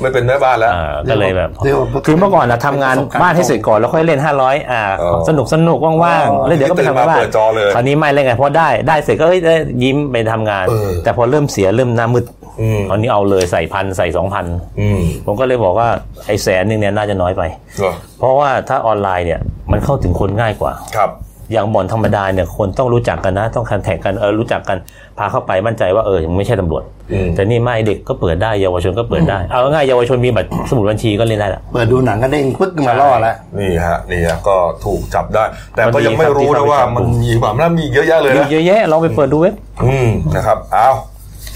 [0.01, 6.11] ไม่เป็นแม่บ้านแล้วอ่าก็เลยแบบเรียกว่าคือเมื่อก่อนนะทำงานประสบการณ์บ้านให้เสร็จก่อนแล้วค่อยเล่นห้าร้อยอ่าอ๋อสนุกสนุกว่างอ๋
[6.43, 12.25] อๆแล้วเดี๋ยวก็ไปทำงานบ้านเปิดจอเลยคราวนี้ไม่เล่นไงเพราะได้ได้เสร็จก็เอ้ยได้ยิ้มไปทำงานเออแต่พอเริ่มเสียเริ่มหน้ามืด
[12.61, 14.47] อืมคราวนี้เอาเลยใส่พันใส่สองพัน
[14.81, 15.89] อืมผมก็เลยบอกว่า
[16.27, 17.43] ไอ้แสนหนึ่งเนี่ยน่าจะน้อยไป
[17.79, 19.41] เหรอเพราะว่าถ้าออนไลน์เนี่ย
[19.73, 21.11] มันเข้าถึงคนง่ายกว่าครับ
[21.53, 24.79] อย่างบ่อนธรรมดาเนี่ยคนต้องรู้จักกันนะ ต้องคันแท็กกันเออรู้จักกัน
[25.19, 26.83] พาเข้าไปมั่นใจว่าเออยังไม่ใช่ตำรวจ
[27.13, 35.45] อืมแต่นี่ไม่เด็กก็เปิดได้เยาวชนก็เปิดได้ เอาง่ายๆเยาวชนมีบัตรสมุดบัญชีก็เล่นได้ละเปิดดูหนังก็เด้งปึ๊กขึ้นมาล่อแล้วนี่ฮะนี่ฮะก็ถูกจับได้
[35.75, 39.55] แต่พก็อดียังไม่รู้ครับที่นะว่าเข้าไปจับมันมีแบบนั้นมีเยอะแยะเลยมีนะเยอะแยะลองไปเปิดดูเว็บ
[39.85, 40.89] อืมนะครับเอา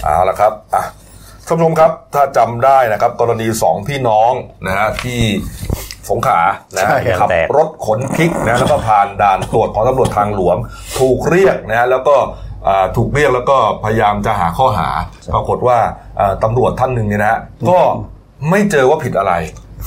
[0.02, 0.84] เอาละครับอะ
[1.46, 4.32] ท่านผู้ชมครับ ถ้าจำได้นะครับ กรณีสองพี่น้อง
[4.66, 5.20] นะฮะที่
[6.10, 6.40] สงขลา
[6.74, 10.56] นะใช่ฮะขับแตก รถขนพริกนะแล้วก็ผ่านด่านตรวจของตำรวจทางหลวง
[10.98, 12.16] ถูกเรียกนะฮะแล้วก็
[12.68, 14.88] อ่าถูกเรียกแล้วก็พยายามจะหาข้อหา
[15.34, 15.78] ปรากฏว่า
[16.20, 17.38] อ่าตำรวจท่านหนึ่งเนี่ยนะฮะ
[17.70, 17.78] ก็
[18.50, 19.32] ไม่เจอว่าผิดอะไร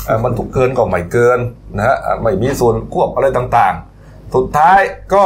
[0.08, 1.40] อ่ามันถูกเกินก็ไม่เกิน
[1.78, 4.80] นะฮะอ่าไม่มีส่วนควบอะไรต่างๆ สุดท้าย
[5.14, 5.26] ก็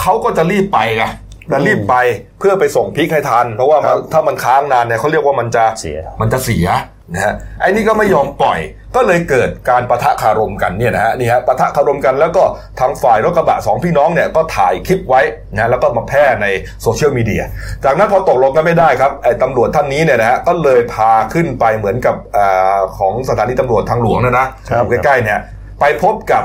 [0.00, 1.04] เขาก็จะรีบไปไง
[1.52, 1.94] จะรีบไป
[2.38, 6.68] เพื่อไปส่งพริกให้ทัน เพราะว่ามันถ้ามันค้างนานเนี่ยเขาเรียกว่ามันจะเสียมันจะเสีย
[7.12, 8.60] นะฮะไอ้นี่ก็ไม่ยอมปล่อย
[8.96, 12.44] ก็เลยเกิดการประทะคารมกันเนี่ยนะฮะนี่ฮะประทะคารมกันแล้วก็
[12.80, 15.20] ทางฝ่ายรถกระบะสองพี่น้องเนี่ยก็ถ่ายคลิปไว้
[15.54, 16.46] นะแล้วก็มาแพร่ใน
[16.82, 17.42] โซเชียลมีเดีย
[17.84, 25.40] จากนั้นพอตกลงกันไม่ได้ครับไอ้ตำรวจท่านนี้เนี่ยนะฮะก็เลยพาขึ้นไปเหมือนกับอาของสถานีตำรวจทางหลวงนะนะครับอยู่ใกล้ๆเนี่ย
[25.80, 26.42] ไปพบกับ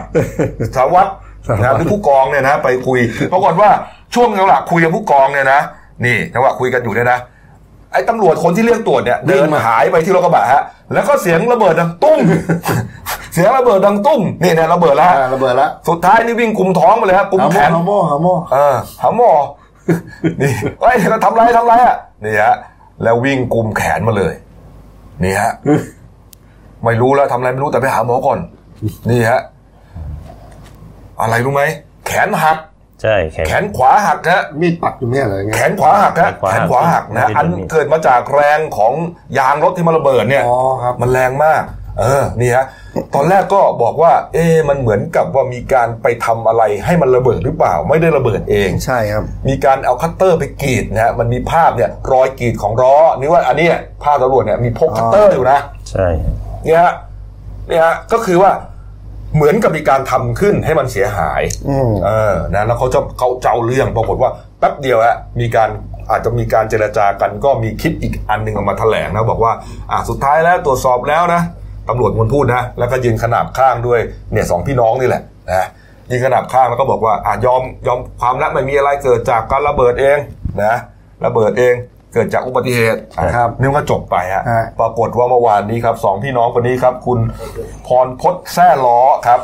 [0.75, 1.11] สารวัตร
[1.47, 2.99] นะหรือผู้กองเนี่ยนะ ไปคุย
[3.33, 3.69] ปรากฏว่า
[4.15, 5.61] ช่วงจังหวะคุยกับผู้กองเนี่ยนะ
[6.05, 7.19] นี่จังหวะคุยกันอยู่เนี่ยนะ
[7.93, 10.61] ไอ้ตำรวจคนที่เรียกตรวจเนี่ยวิ่เดิงนมาหายไปที่รถกระบะฮะ
[10.93, 12.19] แล้วก็เสียงระเบิดดังตุ้ม
[13.33, 19.31] เสียงระเบิดดังตุ้มนี่เนี่ยระเบิดแล้วฮะอ่าระเบิดละสุดท้ายนี่วิ่งกุมท้องไปเลยครับกุมหาแขโม่นหาโม่หาโม่เออหาหมอ
[20.41, 22.55] นี่เฮ้ยทำไรทำไรอะนี่ฮะ
[23.03, 24.33] แล้ววิ่งกุมแขนมาเลย
[25.23, 25.51] นี่ฮะ
[26.83, 28.39] ไม่รู้แล้วทำอะไรไม่รู้แต่ไปหาหมอก่อน
[29.09, 29.41] นี่ฮะ
[31.21, 31.63] อะไรรู้ไหม
[32.07, 32.57] แขนหัก
[33.01, 38.93] ใช่แขนแขนขวาหักฮะมีดปักอยู่เนี่ยเหรอไงแขนขวาหักฮะแขนขวาแขหักนขวาหักนะไม่ได้อันโดนมีดเกิดมาจากแรงของ
[39.39, 41.63] ยางรถที่มันระเบิดเนี่ยอ๋อครับมันแรงมาก
[41.99, 42.65] เออนี่ฮะ
[43.15, 55.59] ตอนแรกก็บอกว่า เอ๊ะมันเหมือนกับว่ามีการไปทำอะไรให้มันระเบิดหรือเปล่า ไม่ได้ระเบิดเองใช่ครับ มีการเอาคัตเตอร์ไปกรีดนะฮะมันมีภาพเนี่ยรอยกรีดของล้อนี่ว่าอันเนี้ยภาพตำรวจเนี่ยมีพกคัตเตอร์อยู่นะ
[55.89, 56.07] ใช่
[56.65, 56.93] เนี่ยฮะ
[57.67, 58.51] เนี่ยฮะก็คือว่า
[59.35, 65.69] เหมือนกับมีการทำขึ้นให้มันเสียหายอืมเออนะแล้วเขาจะเขาเจ้าเรื่องปรากฏว่าแป๊บเดียวฮะมีการ
[66.09, 69.53] อาจจะมีการเจรจากันก็มีคลิปอีกอันหนึ่งออกมาแถลงนะบอกว่า
[69.91, 71.41] อะสุดท้ายแล้วตรวจสอบแล้วนะ
[71.89, 73.99] ตำรวจคนพูดนะแล้วก็ยืนขนาบข้างด้วย
[74.31, 75.67] เนี่ยสองพี่น้องนี่แหละนะ
[76.11, 80.17] ยืนขนาบข้างแล้วก็บอกว่าอะยอมยอมความรักไม่มีอะไรเกิดจากการระเบิดเอง
[80.63, 80.75] นะ
[81.25, 81.73] ระเบิดเอง
[82.13, 87.19] เกิดจากอุบัติเหตุอะครับนี่ก็จบไปฮะฮะปรากฏว่าเมื่อวานนี้ครับสองพี่น้องคนนี้ครับ คุณ
[87.87, 89.41] พรพศแซ่ล้อครับ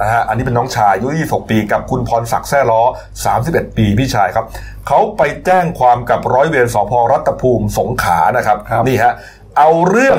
[0.00, 2.82] นะฮะอันนี้เป็นน้องชายอายุ26 ปี กับคุณพรศักดิ์แซ่ล้อ
[3.28, 4.46] 31 ปีพี่ชายครับ
[4.86, 9.12] เขาไปแจ้งความกับร้อยเวรสพรัตภูมิสงขลานะครับครับนี่ฮะ
[9.58, 10.18] เอาเรื่อง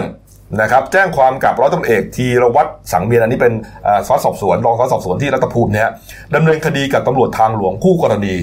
[0.61, 5.93] นะครับแจ้งความกับร้อยตำรวจเอกธีรวัตรสังเวียนอันนี้เป็นเอ่อสารวัตรสอบสวนรองสารวัตรสอบสวนที่รัตภูมิเนี่ยฮะ
[6.35, 8.35] ดำเนินคดีกับตำรวจทางหลวงคู่กรณี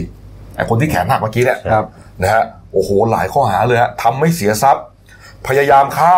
[0.57, 1.87] ไอ้คนที่แขนหักเมื่อกี้เนี่ยครับ
[2.23, 4.85] นะฮะโอ้โหหลายข้อหาเลยฮะทำไม่เสียทรัพย์
[5.47, 6.17] พยายามฆ่า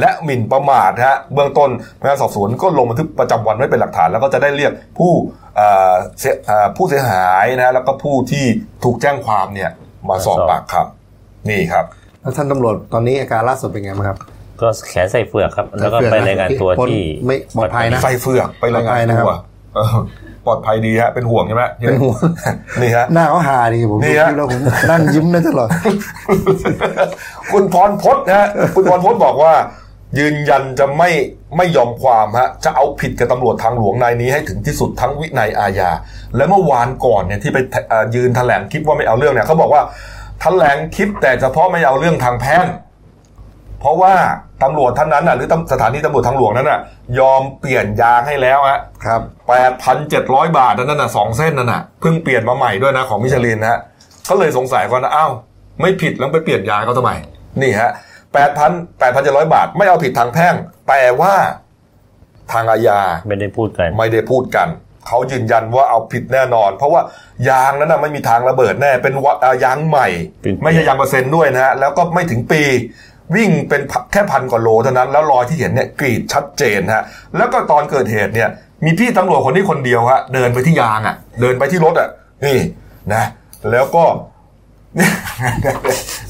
[0.00, 1.70] และหมิ่นประมาทฮะเบื้องต้น
[2.00, 5.12] พนักงานสอบสวนก็ลงบันทึกประจำวันไว้เป็นหลักฐาน แล้วก็จะได้เรียกผู้
[5.56, 8.44] เอ่อเสียเอ่อผู้เสียหายนะแล้วก็ผู้ที่
[8.84, 9.70] ถูกแจ้งความเนี่ย
[10.08, 11.84] มาสอบปากคำนี่ครับ
[12.20, 14.18] แล้วท่านตำรวจตอนนี้อาการล่าสุดเป็นไงบ้างครับ
[14.60, 19.38] ก็แขนใส่เฟือกครับ แล้วก็ไปรายงานตัวที่ไม่ปลอดภัยนะใส่เฟือกไปรายงานปลอดภัยนะครัตัวบ
[19.74, 19.96] เออ
[20.46, 22.16] ปลอดภัยดีฮะเป็นห่วงใช่ไหมเป็นห่วง
[22.82, 24.60] นี่ฮะหน้าเขาหาดีผมนี่ดูฮะคลิปแล้วผม
[24.90, 25.68] นั่งยิ้มได้ตลอด
[27.52, 29.54] คุณพรพจน์นะฮะคุณพรพจน์บอกว่า
[30.18, 31.10] ยืนยันจะไม่
[31.56, 35.90] ไม่ยอมความฮะจะเอาผิดกับตำรวจทางหลวงนายนี้ให้ถึงที่สุดทั้งวินัยอาญา
[36.36, 37.58] และเมื่อวานก่อนเนี่ยที่ไป
[37.88, 39.82] เอ่อยืนแถลงคลิปว่าไม่เอาเรื่องเนี่ยเขาบอกว่า
[40.40, 42.66] แถลงคลิปแต่เฉพาะไม่เอาเรื่องทางแพ่ง
[43.80, 44.14] เพราะว่า
[44.62, 46.80] ตำรวจท่านนั้นน่ะหรือตำสถานีตำรวจทางหลวงนั้นน่ะ
[47.18, 53.80] ยอมเปลี่ยนยางให้แล้วฮะครับแปดพันเจ็ดร้อยบาทนั่นน่ะสองเส้นนั่นน่ะเพิ่งเปลี่ยนมาใหม่ด้วยนะของมิชลินนะฮะ
[54.28, 55.32] ก็เลยสงสัยว่านะอ้าว
[55.80, 57.10] ไม่ผิดแล้วไปเปลี่ยนยางเขาทำไม
[57.62, 57.90] นี่ฮะ
[58.34, 60.54] แปดพันแปดพันเจ็ดร้อยบาท ไม่เอาผิดทางแพ่ง
[60.88, 61.34] แต่ว่า
[62.52, 64.68] ทางอาญาไม่ได้พูดกัน ไม่ได้พูดกัน
[65.06, 67.02] เขายืนยันว่าเอาผิดแน่นอน เพราะว่า
[67.48, 70.08] ยางนั้นนะไม่มีทางระเบิดแน่เป็นวะอ่ายางใหม่
[70.42, 72.62] เป็นไม่ใช่ยางเปอร์เซ็นต์ด้วยนะฮะแล้วก็ไม่ถึงปี
[73.36, 73.80] วิ่งเป็น
[74.12, 77.04] แค่พันกว่าโลเท่านั้น แล้วรอยที่เห็นเนี่ยกรีดชัดเจนฮะ
[77.36, 78.48] แล้วก็ตอนเกิดเหตุเนี่ย
[78.84, 82.08] มีพี่ตำรวจคนนี้คนเดียวฮะเดินไปที่ยางอะ เดินไปที่รถอะ
[82.44, 82.58] นี่
[83.14, 83.24] นะ
[83.70, 84.04] แล้วก็
[84.96, 85.12] เนี่ย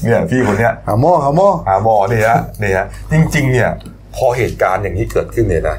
[0.03, 3.69] เนี่ยพี่คนเนี้ยหาโม่หาโม่หาหมอเนี่ยฮะเนี่ยฮะจริง ๆ เนี่ย
[4.15, 5.77] พอเหตุการณ์อย่างนี้เกิดขึ้นเนี่ยนะ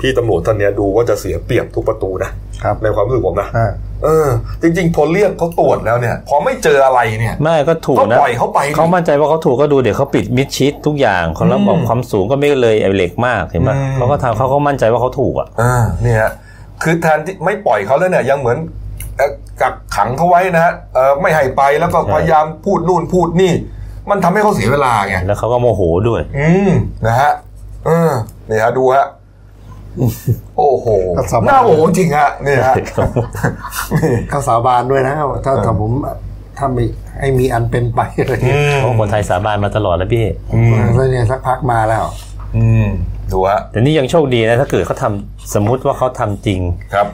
[0.00, 2.30] พี่ตำรวจท่านเนี้ยดูว่าจะเสียเปรียบทุกประตูนะ
[2.64, 3.70] ครับในความรู้สึกผมนะอ่า
[4.04, 4.28] เออ
[4.62, 16.32] จริงๆพอเรียกเขาตรวจแล้วเนี่ย พอไม่เจออะไรเนี่ยไม่ก็ถูกก็นะปล่อยเขาไปดิเขามั่นใจว่าเขาถูกก็ดูเดี๋ยวเขาปิดมิดชิดทุกอย่างเขาแล้วบอกอืมความสูงก็ไม่เลยไอ้เหล็กมากเห็นไหมอืมเขาก็ทำเขาก็มั่นใจว่าเขาถูกอะอ่าเนี่ยฮะ
[16.82, 18.58] คือแทนที่ไม่ปล่อยเขาแล้วเนี่ยยังเหมือน
[19.16, 19.30] เอ่อ
[19.60, 23.52] กักขังเขาไว้นะฮะเออไม่ให้ไปแล้วก็ใช่พยายามพูดนู่นพูดนี่
[24.10, 26.72] มันทำให้เขาเสียเวลาไงแล้วเขาก็โมโหด้วย อืม
[27.06, 27.32] นะฮะ
[27.86, 28.12] เออ
[28.46, 29.06] เนี่ยฮะดูฮะ
[30.56, 30.86] โอ้โห
[31.16, 35.14] ก็สบายหน้าโอ้โหจริงฮะเนี่ยฮะนี่เขาสาบานด้วยนะ
[35.44, 35.90] ถ้าถ้าผม
[36.58, 36.84] ถ้ามี
[37.20, 40.24] ให้มีอันเป็นไปอะไรอืเงี้ยมเพราะคนไทยสาบานมาตลอดแล้วพี่
[40.54, 42.04] อืมแล้วเนี่ยสักพักมาแล้ว
[42.56, 42.86] อืม
[43.32, 46.60] ดูฮะแต่นี่ยังโชคดีนะถ้าเกิดเขาทำสมมุติว่าเขาทำจริง
[46.94, 47.06] ครับ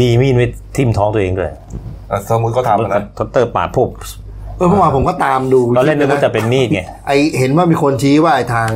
[0.00, 0.46] ดีมีดไม่
[0.76, 1.50] ทิ่มท้องตัวเองด้วย
[2.10, 3.88] อะสมมติเขาทำนะทอตเตอร์ปาดพวก
[4.56, 8.70] เออเมื่อวานผมก็ตามดูตอนเล่นนึกว่าจะเป็นมีดไงไอเห็นว่ามีคนชี้ว่าไอ้ทาง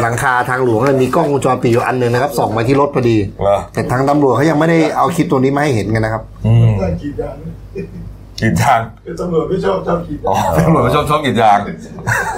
[0.00, 7.36] หลังคาทางหลวงเนี่ยมีกล้องวงจรปิดอยู่อันหนึ่งนะครับส่องมาที่รถพอดีเหรอแต่ทางตำรวจเขายังไม่ได้เอาคลิปตัวนี้มาให้เห็นกันนะครับอืมการกรีดยาง
[7.74, 11.58] กรีดยางเป็นตำรวจไม่ชอบชอบกรีดอ๋ยาองตำรวจชอบชอบกรีดยาง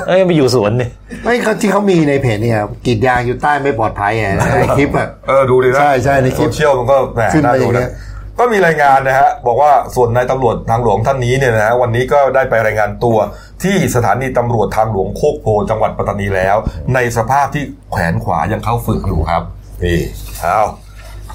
[0.07, 0.86] เอ้ยไปอยู่สวนดิ
[1.22, 7.90] ไม่เขาที่เขามีในเพจเนี่ยครับกรีดยางอยู่ใต้ไม่ปลอดภัยอะในคลิปอะเออดูดินะใช่ใช่ในคลิปโซเชียลมันก็แหมขึ้นน่ามาอดูย่างเงี้นะย
[8.39, 13.18] ก็มีรายงานนะฮะบอกว่าส่วนนายตำรวจทางหลวงท่านนี้เนี่ยนะฮะวันนี้ก็ได้ไปรายงานตัว
[13.62, 16.57] ที่สถานีตำรวจทางหลวงโคกโพจังหวัดปัตตานีแล้ว
[16.95, 19.43] ในสภาพที่แขวนขวายังเข้าฝึกอยู่ครับ
[19.85, 19.99] นี่
[20.41, 20.61] เอา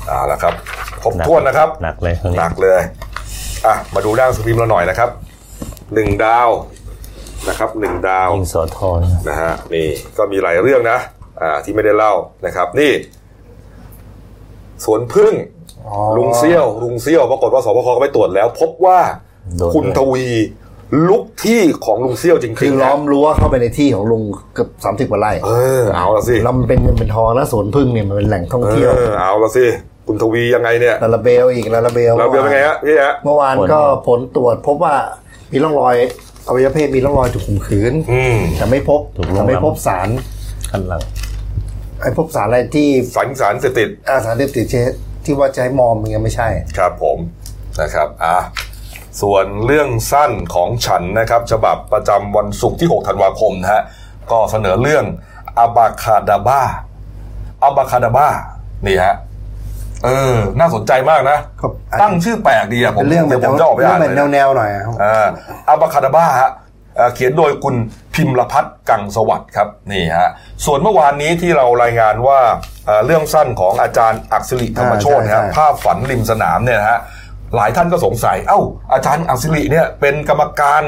[0.07, 0.53] เอาละครับ
[1.03, 2.81] ครบถ้วนนะครับหนักเลยคนนี้หนักเลย
[3.65, 5.09] อะมาดูด้านสตรีมเราหน่อยนะครับ
[5.93, 6.49] หนึ่งดาว
[7.49, 9.87] นะครับหนึ่งดาวยิงสอทอนนะฮะนี่
[10.17, 10.99] ก็มีหลายเรื่องนะ
[11.41, 12.13] อ่าที่ไม่ได้เล่า
[12.45, 12.91] นะครับ นี่
[14.85, 15.56] สวนพึ่งอ๋อ
[16.17, 18.99] ลุงเซี่ยวลุงเซี่ยวปรากฏว่าสบคก็ไปตรวจแล้ว พบว่า
[19.57, 20.27] โดนคุณทวี
[21.09, 24.21] ลุกที่ของลุงเซี่ยวจริงๆคือล้อมรั้วเข้าไปในที่ของลุง
[24.53, 25.51] เกือบสามสิบกว่าไร่เอ
[25.81, 29.65] อเอาละสิแล้วมันเป็นเงินเป็นทองแล้วสวนพึ่งเนี่ยมันเป็นแหล่งท่องเที่ยวเออเอาละสิ
[30.07, 34.95] คุณทวียังไงเนี่ยลาลาเบลอีกลาลาเบลเราเป็นยังไงฮะพี่ฮะเมื่อวานผลก็ผลตรวจพบว่า
[35.51, 35.95] มีร่องรอย
[36.47, 40.09] อวัยวะเพศมีร่องรอยถูกข่มขืนอืมแต่ไม่พบถูกลงแต่ไม่น้ำพบสาร
[40.71, 41.01] ขั้นหลัง
[42.01, 44.75] ไอ้พบสารอะไรที่สารสารเสพติดอาสารเสพติดเช
[45.27, 46.47] ที่ว่าจะให้มอมมันยังไม่ใช่
[46.77, 47.17] ครับผม
[47.81, 48.37] นะครับอะ
[49.21, 53.83] ส่วนเรื่องสั้นของฉันนะครับ ฉบับประจำวันศุกร์ที่ 6 ธันวาคมนะฮะ
[54.31, 55.05] ก็เสนอเรื่อง
[55.57, 56.61] อาบาคาดาบ้า
[57.63, 58.27] อาบาคาดาบ้า
[58.87, 59.15] นี่ฮะ
[60.05, 61.71] เออ น่าสนใจมากนะครับ
[62.01, 65.27] ตั้งชื่อแปลกดีอะผมเป็นเรื่องแบเดี๋ยบวผมจะออกไปเรื่อ่านแบบเลยนะแนวๆหน่อยครับอ่า
[65.67, 66.51] อาบาคาดาบ้าฮะ
[66.97, 67.75] เอ่อเขียนโดยคุณ
[68.15, 70.29] พิมพ์ละพัฒน์กังสวัสดิ์ครับนี่ฮะ
[70.65, 72.39] ส่วนเมื่อวานนี้ที่เรารายงานว่า
[72.85, 76.99] เอ่อเรื่องสั้นของอาจารย์อักษริธรรมโชตนะฮะใช่ใช่ภาพฝันริมสนามเนี่ยนะฮะ
[77.55, 78.59] หลายท่านก็สงสัย เอ้า
[78.93, 80.83] อาจารย์อักษริเนี่ยเป็นกรรมการ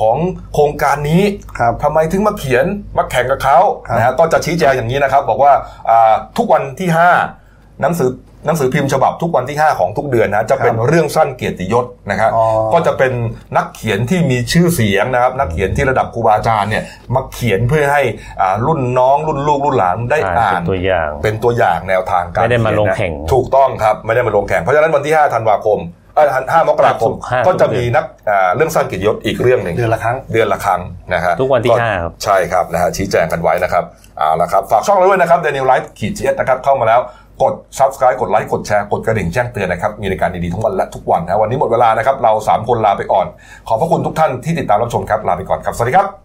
[0.00, 0.16] ของ
[0.54, 1.22] โครงการนี้
[1.58, 2.64] ครับทำไมถึงมาเขียน
[2.98, 5.52] มาแข่งกับเขาครับนะฮะก็จะชี้แจงอย่างนี้นะครับ บอกว่า
[5.90, 6.88] อ่าทุกวันที่
[7.34, 8.10] 5 หนังสือ
[8.46, 13.12] หนังสือพิมพ์ฉบับทุกวันที่ 5 ของทุกเดือนนะจะเป็นเรื่องสั้นเกียรติยศนะครับอ๋อก็จะเป็น
[13.56, 16.82] นักเขียนที่มีชื่อเสียงนะครับ นักเขียนที่ระดับครูบาอาจารย์เนี่ย
[17.14, 18.02] มาเขียนเพื่อให้
[18.40, 25.80] อ่ารุ่นน้องรุ่นลูกรุ่นหลานได้อ่าอ่านเป็นตัวอย่างเป็นตัวอย่างแนวทางการไม่ได้มาเขียนลงนะแข่งถูกต้องครับไม่ได้มาลงแข่งเพราะฉะนั้นวันที่5ธันวาคม
[26.14, 30.80] เอ่อ5มกราคมห้าก็จะมีนักอ่าเรื่องสั้นเกียรติยศอีกเรื่องหนึ่งเดือนละครั้งเดือนละครั้ง
[31.14, 33.84] นะฮะทุกวันที่ห้าครับใช่ครับนะฮะชี้แจงกันไว้นะครับ
[34.18, 37.00] เอาละครับ ฝากช่องเราด้วยนะครับ Daniel Life ขีดเชียนะครับเข้ามาแล้ว
[37.42, 43.26] กด subscribe กดไลค์กดแชร์กดกระดิ่งแจ้งเตือนนะครับ มีรายการดีๆทั้งวันและทุกวันนะวันนี้หมดเวลานะครับ เรา 3 คนลาไปก่อน
[43.68, 46.08] ขอบพระคุณทุกท่านที่ติดตามรับชมครับ ลาไปก่อนครับ สวัสดีครับ